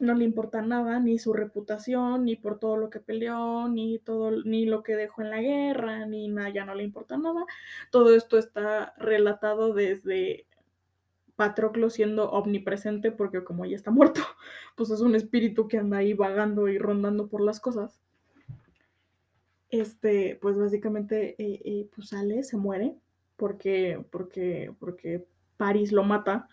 [0.00, 4.30] no le importa nada, ni su reputación, ni por todo lo que peleó, ni todo,
[4.44, 7.44] ni lo que dejó en la guerra, ni nada, ya no le importa nada.
[7.90, 10.46] Todo esto está relatado desde
[11.36, 14.22] Patroclo siendo omnipresente, porque como ya está muerto,
[14.76, 18.00] pues es un espíritu que anda ahí vagando y rondando por las cosas.
[19.68, 22.96] Este, pues básicamente, eh, eh, pues sale, se muere,
[23.36, 25.26] porque, porque, porque
[25.58, 26.48] Paris lo mata,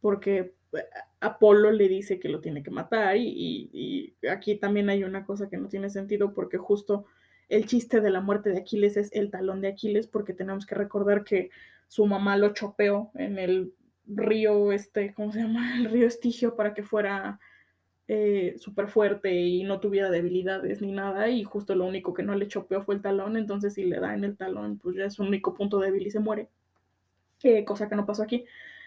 [0.00, 0.54] porque
[1.20, 5.56] Apolo le dice que lo tiene que matar y, aquí también hay una cosa que
[5.56, 7.06] no tiene sentido porque justo
[7.48, 10.74] el chiste de la muerte de Aquiles es el talón de Aquiles porque tenemos que
[10.74, 11.50] recordar que
[11.88, 13.72] su mamá lo chopeó en el
[14.06, 15.76] río, este, ¿cómo se llama?
[15.78, 17.38] El río Estigio para que fuera
[18.08, 22.34] eh, súper fuerte y no tuviera debilidades ni nada y justo lo único que no
[22.34, 25.18] le chopeó fue el talón, entonces si le da en el talón pues ya es
[25.18, 26.48] un único punto débil y se muere,
[27.42, 28.44] eh, cosa que no pasó aquí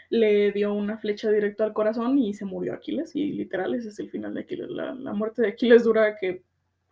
[0.09, 3.15] le dio una flecha directo al corazón y se murió Aquiles.
[3.15, 4.69] Y literal, ese es el final de Aquiles.
[4.69, 6.43] La, muerte de Aquiles dura que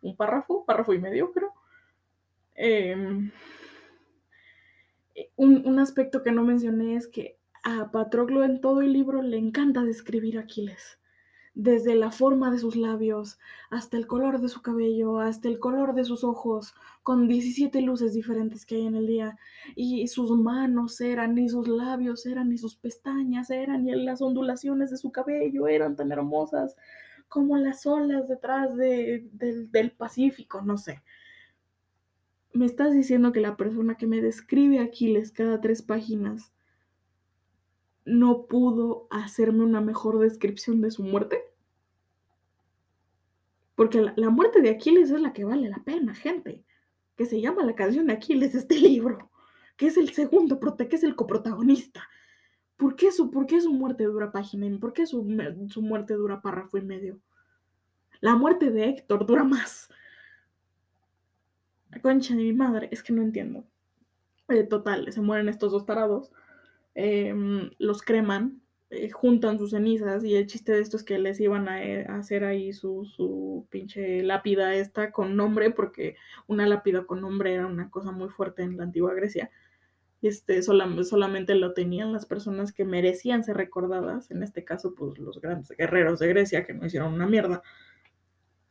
[0.02, 1.54] un párrafo, párrafo y medio, creo.
[2.56, 3.32] Em,
[5.36, 9.38] un, un, aspecto que no mencioné es que a Patroclo en todo el libro le
[9.38, 11.00] encanta describir a Aquiles
[11.58, 13.40] desde la forma de sus labios,
[13.72, 18.14] hasta el color de su cabello, hasta el color de sus ojos, con 17 luces
[18.14, 19.40] diferentes que hay en el día.
[19.76, 24.92] Y sus manos eran, y sus labios eran, y sus pestañas eran, y las ondulaciones
[24.92, 26.76] de su cabello eran tan hermosas
[27.28, 31.02] como las olas detrás del, del Pacífico, no sé.
[32.54, 36.54] Me estás diciendo que la persona que me describe Aquiles cada tres páginas
[38.06, 41.47] no pudo hacerme una mejor descripción de su muerte?
[43.78, 46.66] Porque la, muerte de Aquiles es la que vale la pena, gente.
[47.16, 49.30] Que se llama la canción de Aquiles, este libro.
[49.78, 52.10] Que es el segundo, que es el coprotagonista.
[52.76, 55.24] ¿Por qué su, por qué su muerte dura página por qué su,
[55.70, 57.20] su muerte dura párrafo y medio?
[58.20, 59.90] La muerte de Héctor dura más.
[61.92, 63.64] La concha de mi madre, es que no entiendo.
[64.48, 66.32] Eh, total, se mueren estos dos tarados.
[66.96, 68.60] Em, los creman
[68.90, 72.06] eh, juntan sus cenizas y el chiste de esto es que les iban a, eh,
[72.08, 76.16] hacer ahí su, su, pinche lápida esta con nombre, porque
[76.48, 79.52] una lápida con nombre era una cosa muy fuerte en la antigua Grecia.
[80.22, 85.42] Este, solamente lo tenían las personas que merecían ser recordadas, en este caso, pues los
[85.42, 87.62] grandes guerreros de Grecia que no hicieron una mierda.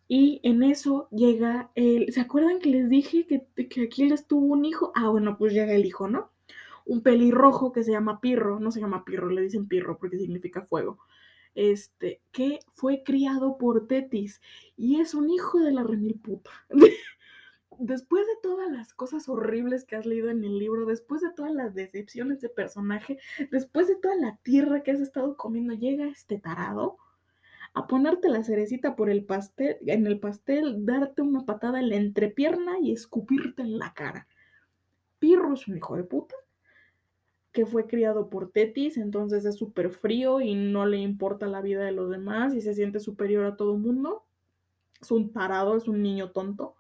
[0.09, 2.12] Y en eso llega el.
[2.12, 4.93] ¿Se acuerdan que les dije que, que Aquiles tuvo un hijo?
[4.95, 6.31] Ah, bueno, pues llega el hijo, ¿no?
[6.87, 10.62] Un pelirrojo que se llama Pirro, no se llama Pirro, le dicen Pirro porque significa
[10.62, 10.99] fuego.
[11.55, 14.41] Este, que fue criado por Tetis
[14.76, 16.51] y es un hijo de la remil puta.
[17.78, 21.53] después de todas las cosas horribles que has leído en el libro, después de todas
[21.53, 23.18] las decepciones de personaje,
[23.51, 26.99] después de toda la tierra que has estado comiendo, llega este tarado
[27.74, 31.97] a ponerte la cerecita por el pastel, en el pastel, darte una patada en la
[31.97, 34.26] entrepierna y escupirte en la cara.
[35.18, 36.34] Pirro es un hijo de puta
[37.57, 41.83] que fue criado por Tetis, entonces es súper frío y no le importa la vida
[41.83, 44.27] de los demás y se siente superior a todo el mundo.
[45.01, 46.77] Es un tarado, es un niño tonto.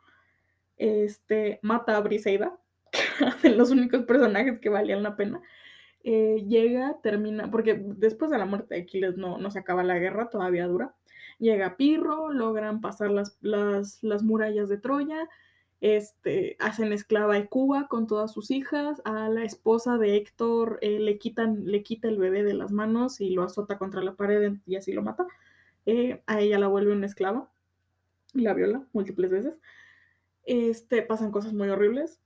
[0.76, 2.58] Este mata a Briseida,
[3.42, 5.40] de los únicos personajes que valían la pena.
[6.04, 9.98] Eh, llega, termina, porque después de la muerte de Aquiles no, no se acaba la
[9.98, 10.94] guerra, todavía dura.
[11.38, 15.26] Llega Pirro, logran pasar las, las, las murallas de Troya,
[15.80, 20.98] este, hacen esclava a Cuba con todas sus hijas, a la esposa de Héctor eh,
[21.00, 24.54] le, quitan, le quita el bebé de las manos y lo azota contra la pared
[24.66, 25.26] y así lo mata.
[25.84, 27.50] Eh, a ella la vuelve una esclava
[28.34, 29.54] y la viola múltiples veces.
[30.44, 32.20] Este, pasan cosas muy horribles.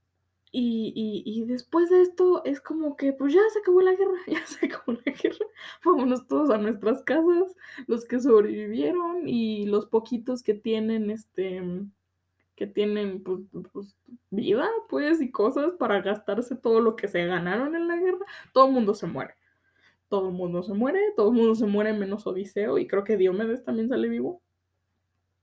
[0.53, 4.67] Y, después de esto es como que, pues ya se acabó la guerra, ya se
[4.67, 5.47] acabó la guerra,
[5.85, 7.55] vámonos todos a nuestras casas,
[7.87, 11.63] los que sobrevivieron y los poquitos que tienen, este,
[12.61, 13.41] que tienen, pues,
[13.73, 13.97] pues,
[14.29, 18.19] vida, pues, y cosas para gastarse todo lo que se ganaron en la guerra,
[18.53, 19.33] todo el mundo se muere.
[20.11, 23.17] Todo el mundo se muere, todo el mundo se muere menos Odiseo, y creo que
[23.17, 24.43] Diomedes también sale vivo.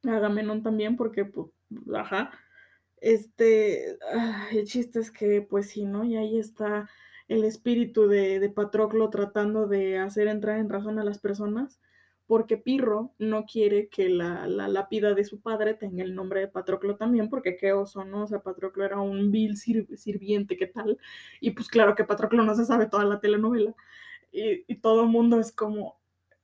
[0.03, 1.47] Agamenón también, porque, pues,
[1.95, 2.30] ajá,
[3.01, 3.97] este,
[4.51, 6.03] el chiste es que, pues sí, ¿no?
[6.03, 6.88] Y ahí está
[7.28, 11.80] el espíritu de, Patroclo tratando de hacer entrar en razón a las personas,
[12.28, 16.97] porque Pirro no quiere que la, lápida de su padre tenga el nombre de Patroclo
[16.97, 18.23] también, porque qué oso, ¿no?
[18.23, 20.97] O sea, Patroclo era un vil sirviente, ¿qué tal?
[21.39, 23.73] Y pues claro que Patroclo no se sabe toda la telenovela.
[24.32, 25.97] Y, y todo el mundo es como,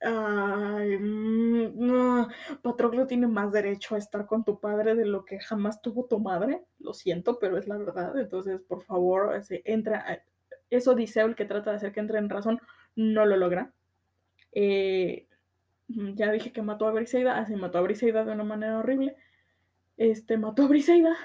[0.03, 2.27] Ay, mm, no.
[2.61, 6.19] Patroclo tiene más derecho a estar con tu padre de lo que jamás tuvo tu
[6.19, 6.61] madre.
[6.79, 8.17] Lo siento, pero es la verdad.
[8.19, 10.23] Entonces, por favor, entra.
[10.69, 12.59] Eso dice el que trata de hacer que entre en razón,
[12.95, 13.73] no lo logra.
[14.51, 15.27] Eh,
[16.15, 17.37] ya dije que mató a Briseida.
[17.37, 19.15] Así mató a Briseida de una manera horrible.
[19.97, 21.15] Este mató a Briseida.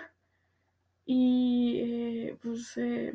[1.04, 2.76] Y eh, pues.
[2.76, 3.12] Eh,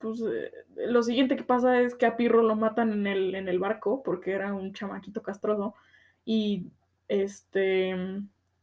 [0.00, 0.50] pues eh,
[0.88, 4.02] lo siguiente que pasa es que a Pirro lo matan en el, en el barco
[4.02, 5.74] porque era un chamaquito castroso
[6.24, 6.68] y
[7.06, 7.94] este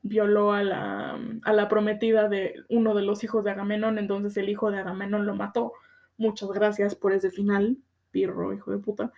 [0.02, 4.50] violó a la, a la prometida de uno de los hijos de Agamenón, entonces el
[4.50, 5.74] hijo de Agamenón lo mató.
[6.18, 7.78] Muchas gracias por ese final,
[8.10, 9.12] Pirro, hijo de puta.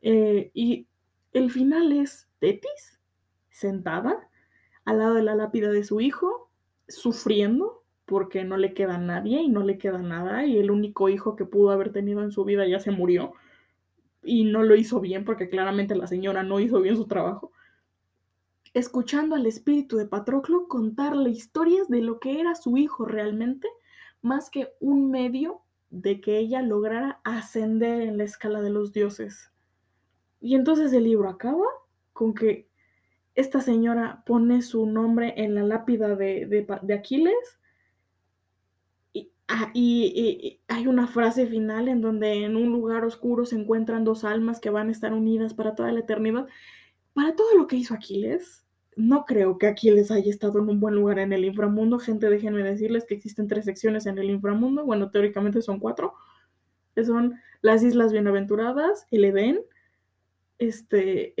[0.00, 0.86] Eh, y
[1.32, 3.00] el final es Tetis,
[3.50, 4.28] sentada
[4.84, 6.50] al lado de la lápida de su hijo,
[6.88, 11.36] sufriendo, porque no le queda nadie y no le queda nada y el único hijo
[11.36, 13.34] que pudo haber tenido en su vida ya se murió
[14.24, 17.52] y no lo hizo bien porque claramente la señora no hizo bien su trabajo.
[18.74, 23.68] Escuchando al espíritu de Patroclo contarle historias de lo que era su hijo realmente,
[24.22, 29.50] más que un medio de que ella lograra ascender en la escala de los dioses.
[30.40, 31.66] Y entonces el libro acaba
[32.12, 32.68] con que
[33.34, 37.60] esta señora pone su nombre en la lápida de, Aquiles
[39.52, 44.22] Ah, y, hay una frase final en donde en un lugar oscuro se encuentran dos
[44.22, 46.46] almas que van a estar unidas para toda la eternidad.
[47.14, 48.64] Para todo lo que hizo Aquiles,
[48.94, 51.98] no creo que Aquiles haya estado en un buen lugar en el inframundo.
[51.98, 54.84] Gente, déjenme decirles que existen tres secciones en el inframundo.
[54.84, 56.14] Bueno, teóricamente son cuatro.
[56.94, 59.60] Que son las Islas Bienaventuradas, el Edén,
[60.60, 61.34] este,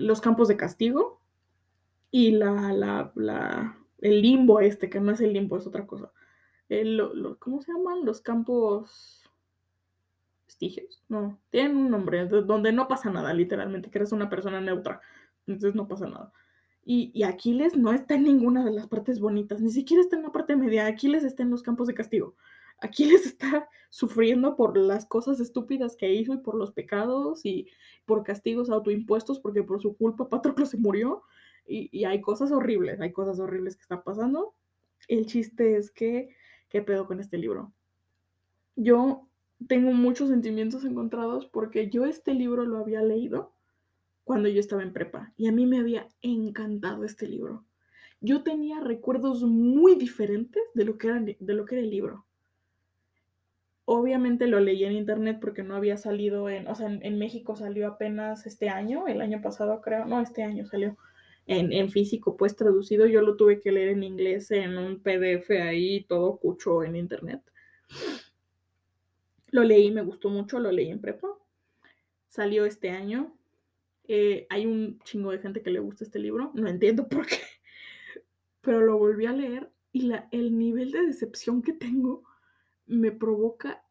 [0.00, 1.20] los campos de castigo
[2.10, 3.10] y la,
[3.98, 6.12] el limbo este, que no es el limbo, es otra cosa.
[7.38, 8.04] ¿cómo se llaman?
[8.04, 9.24] Los campos
[10.46, 11.02] vestigios.
[11.08, 15.00] No, tienen un nombre, donde no pasa nada, literalmente, que eres una persona neutra.
[15.46, 16.32] Entonces no pasa nada.
[16.84, 20.32] Y, Aquiles no está en ninguna de las partes bonitas, ni siquiera está en la
[20.32, 20.86] parte media.
[20.86, 22.36] Aquiles está en los campos de castigo.
[22.84, 27.68] Aquiles está sufriendo por las cosas estúpidas que hizo y por los pecados y
[28.04, 31.22] por castigos autoimpuestos, porque por su culpa Patroclo se murió.
[31.66, 34.54] Y, y hay cosas horribles, hay cosas horribles que están pasando.
[35.08, 36.28] El chiste es que
[36.74, 37.72] ¿qué pedo con este libro?
[38.74, 39.28] Yo
[39.68, 43.54] tengo muchos sentimientos encontrados porque yo este libro lo había leído
[44.24, 47.64] cuando yo estaba en prepa y a mí me había encantado este libro.
[48.20, 52.26] Yo tenía recuerdos muy diferentes de lo que era, de lo que era el libro.
[53.86, 57.86] Obviamente lo leí en internet porque no había salido en, o sea, en, México salió
[57.86, 60.96] apenas este año, el año pasado creo, no, este año salió
[61.46, 63.06] en, en, físico, pues traducido.
[63.06, 67.42] Yo lo tuve que leer en inglés en un PDF ahí, todo cucho en internet.
[69.50, 71.28] Lo leí, me gustó mucho, lo leí en prepa.
[72.28, 73.36] Salió este año.
[74.08, 77.38] Eh, hay un chingo de gente que le gusta este libro, no entiendo por qué,
[78.60, 82.24] pero lo volví a leer y la, el nivel de decepción que tengo
[82.86, 83.84] me provoca,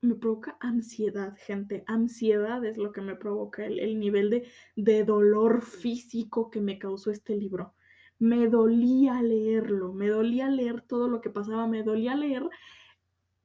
[0.00, 1.84] me provoca ansiedad, gente.
[1.86, 6.78] Ansiedad es lo que me provoca el, el nivel de, de dolor físico que me
[6.78, 7.74] causó este libro.
[8.18, 12.48] Me dolía leerlo, me dolía leer todo lo que pasaba, me dolía leer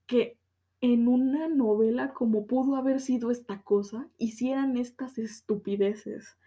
[0.07, 0.37] que
[0.83, 6.37] en una novela como pudo haber sido esta cosa, hicieran estas estupideces.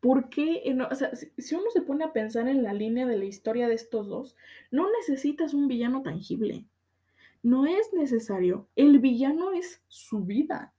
[0.00, 0.62] ¿Por qué?
[0.90, 3.74] O sea, si uno se pone a pensar en la línea de la historia de
[3.74, 4.36] estos dos,
[4.70, 6.66] no necesitas un villano tangible.
[7.48, 8.68] No es necesario.
[8.76, 10.74] El villano es su vida.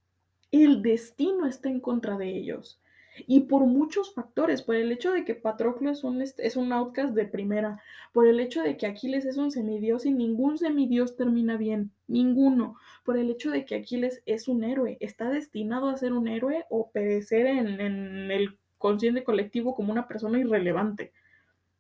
[0.52, 2.80] El destino está en contra de ellos
[3.26, 7.16] y por muchos factores, por el hecho de que Patroclo es un, es un outcast
[7.16, 7.82] de primera,
[8.14, 12.76] por el hecho de que Aquiles es un semidios y ningún semidios termina bien, ninguno,
[13.04, 16.66] por el hecho de que Aquiles es un héroe, está destinado a ser un héroe
[16.70, 21.14] o perecer en, en el consciente colectivo como una persona irrelevante,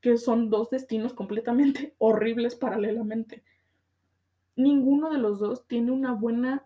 [0.01, 3.43] que son dos destinos completamente horribles paralelamente.
[4.60, 6.65] Ninguno de los dos tiene una buena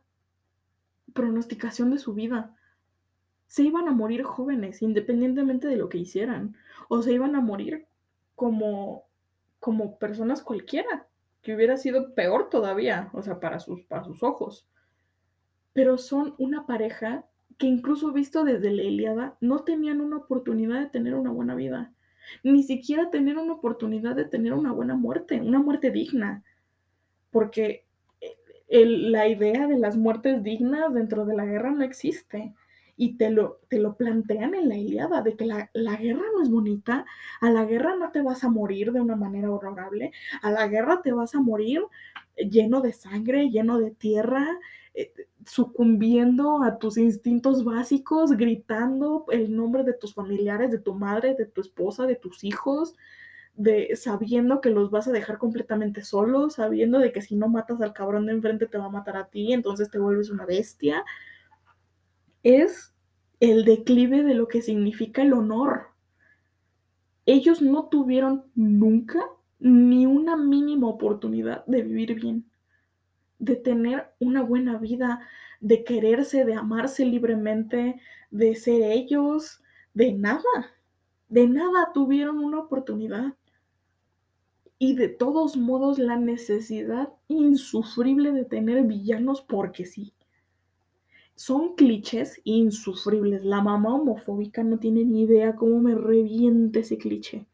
[1.14, 2.57] pronosticación de su vida.
[3.45, 6.56] Se iban a morir jóvenes, independientemente de lo que hicieran,
[6.90, 7.86] o se iban a morir
[8.34, 9.03] como,
[9.60, 11.06] como personas cualquiera,
[11.44, 14.68] que hubiera sido peor todavía, o sea, para sus, para sus ojos.
[15.74, 17.28] Pero son una pareja
[17.60, 21.94] que incluso visto desde la Iliada, no tenían una oportunidad de tener una buena vida,
[22.41, 26.44] ni siquiera tener una oportunidad de tener una buena muerte, una muerte digna,
[27.34, 27.84] porque
[28.69, 32.53] la idea de las muertes dignas dentro de la guerra no existe.
[32.95, 36.49] Y te lo, te lo plantean en la Iliada, de que la, guerra no es
[36.49, 37.05] bonita,
[37.41, 40.11] a la guerra no te vas a morir de una manera horrible,
[40.43, 41.81] a la guerra te vas a morir
[42.38, 44.47] lleno de sangre, lleno de tierra,
[44.93, 45.11] eh,
[45.43, 51.47] sucumbiendo a tus instintos básicos, gritando el nombre de tus familiares, de tu madre, de
[51.47, 52.95] tu esposa, de tus hijos,
[53.55, 57.81] de sabiendo que los vas a dejar completamente solos, sabiendo de que si no matas
[57.81, 61.03] al cabrón de enfrente te va a matar a ti, entonces te vuelves una bestia
[62.43, 62.93] es
[63.39, 65.88] el declive de lo que significa el honor.
[67.25, 69.21] Ellos no tuvieron nunca
[69.59, 72.45] ni una mínima oportunidad de vivir bien,
[73.39, 75.21] de tener una buena vida,
[75.61, 77.99] de quererse, de amarse libremente,
[78.30, 79.61] de ser ellos,
[79.93, 80.43] de nada,
[81.30, 83.34] de nada tuvieron una oportunidad.
[84.85, 90.14] Y de todos modos la necesidad insufrible de tener villanos porque sí
[91.35, 93.45] son clichés insufribles.
[93.45, 97.47] La mamá homofóbica no tiene ni idea cómo me revienta ese cliché.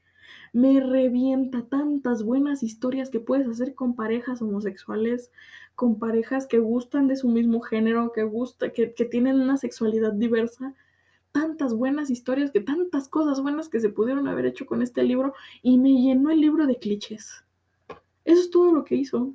[0.53, 5.31] Me revienta tantas buenas historias que puedes hacer con parejas homosexuales,
[5.75, 10.13] con parejas que gustan de su mismo género, que, gusta, que, que tienen una sexualidad
[10.13, 10.73] diversa.
[11.31, 15.33] Tantas buenas historias, que tantas cosas buenas que se pudieron haber hecho con este libro
[15.61, 17.43] y me llenó el libro de clichés.
[18.25, 19.33] Eso es todo lo que hizo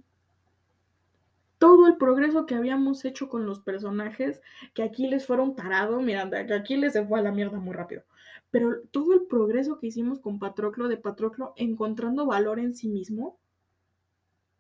[1.65, 4.43] todo el progreso que habíamos hecho con los personajes,
[4.75, 7.73] que aquí les fueron tarado, mira, que aquí les se fue a la mierda muy
[7.73, 8.03] rápido.
[8.51, 13.39] Pero todo el progreso que hicimos con Patroclo, de Patroclo encontrando valor en sí mismo,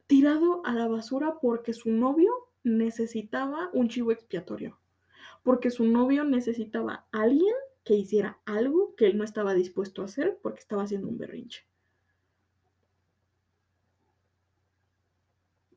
[0.06, 2.30] tirado a la basura porque su novio
[2.62, 4.78] necesitaba un chivo expiatorio,
[5.44, 7.54] porque su novio necesitaba a alguien
[7.84, 11.64] que hiciera algo que él no estaba dispuesto a hacer porque estaba haciendo un berrinche.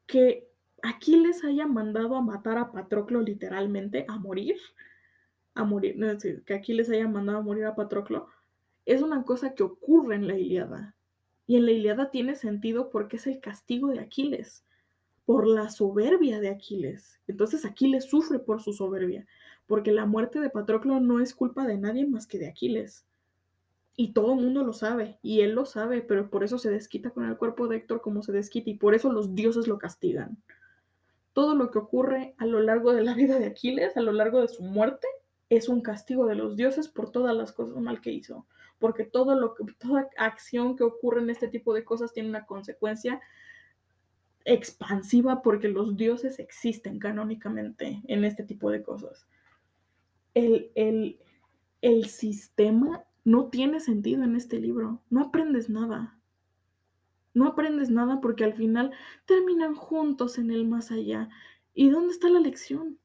[0.07, 0.49] Que
[0.81, 4.55] Aquiles haya mandado a matar a Patroclo literalmente, a morir,
[5.53, 8.29] a morir, no, es decir, que Aquiles haya mandado a morir a Patroclo,
[8.85, 10.95] es una cosa que ocurre en la Iliada.
[11.45, 14.65] Y en la Iliada tiene sentido porque es el castigo de Aquiles,
[15.25, 17.19] por la soberbia de Aquiles.
[17.27, 19.27] Entonces Aquiles sufre por su soberbia,
[19.67, 23.05] porque la muerte de Patroclo no es culpa de nadie más que de Aquiles.
[23.95, 27.09] Y todo el mundo lo sabe, y él lo sabe, pero por eso se desquita
[27.11, 30.37] con el cuerpo de Héctor como se desquita, y por eso los dioses lo castigan
[31.37, 34.41] todo lo que ocurre a lo largo de la vida de Aquiles, a lo largo
[34.41, 35.05] de su muerte,
[35.49, 38.47] es un castigo de los dioses por todas las cosas mal que hizo.
[38.79, 42.47] Porque todo lo que, toda acción que ocurre en este tipo de cosas tiene una
[42.47, 43.21] consecuencia
[44.45, 49.27] expansiva porque los dioses existen canónicamente en este tipo de cosas.
[50.37, 51.19] El, el,
[51.81, 55.01] el sistema no tiene sentido en este libro.
[55.09, 56.19] No aprendes nada.
[57.33, 58.91] No aprendes nada porque al final
[59.25, 61.27] terminan juntos en el más allá.
[61.73, 62.99] ¿Y dónde está la lección?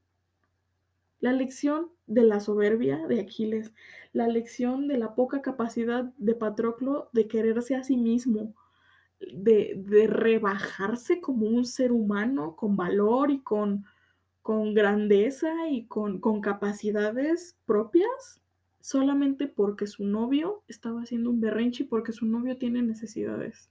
[1.20, 3.72] La lección de la soberbia de Aquiles,
[4.12, 8.54] la lección de la poca capacidad de Patroclo de quererse a sí mismo,
[9.32, 13.86] de, de rebajarse como un ser humano con valor y con,
[14.42, 18.42] con grandeza y con, con capacidades propias,
[18.80, 23.70] solamente porque su novio estaba haciendo un berrinche y porque su novio tiene necesidades.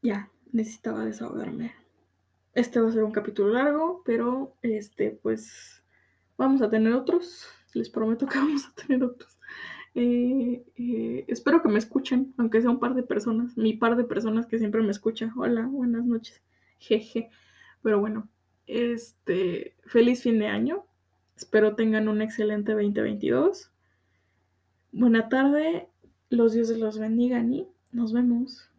[0.00, 1.72] Ya, necesitaba desahogarme.
[2.54, 5.82] Este va a ser un capítulo largo, pero este, pues
[6.36, 7.46] vamos a tener otros.
[7.74, 9.38] Les prometo que vamos a tener otros.
[9.94, 14.04] Eh, eh, espero que me escuchen, aunque sea un par de personas, mi par de
[14.04, 15.32] personas que siempre me escucha.
[15.36, 16.42] Hola, buenas noches.
[16.78, 17.30] Jeje.
[17.82, 18.28] Pero bueno,
[18.66, 20.84] este, feliz fin de año.
[21.36, 23.70] Espero tengan un excelente 2022.
[24.92, 25.88] Buena tarde,
[26.30, 28.71] los dioses los bendigan y nos vemos.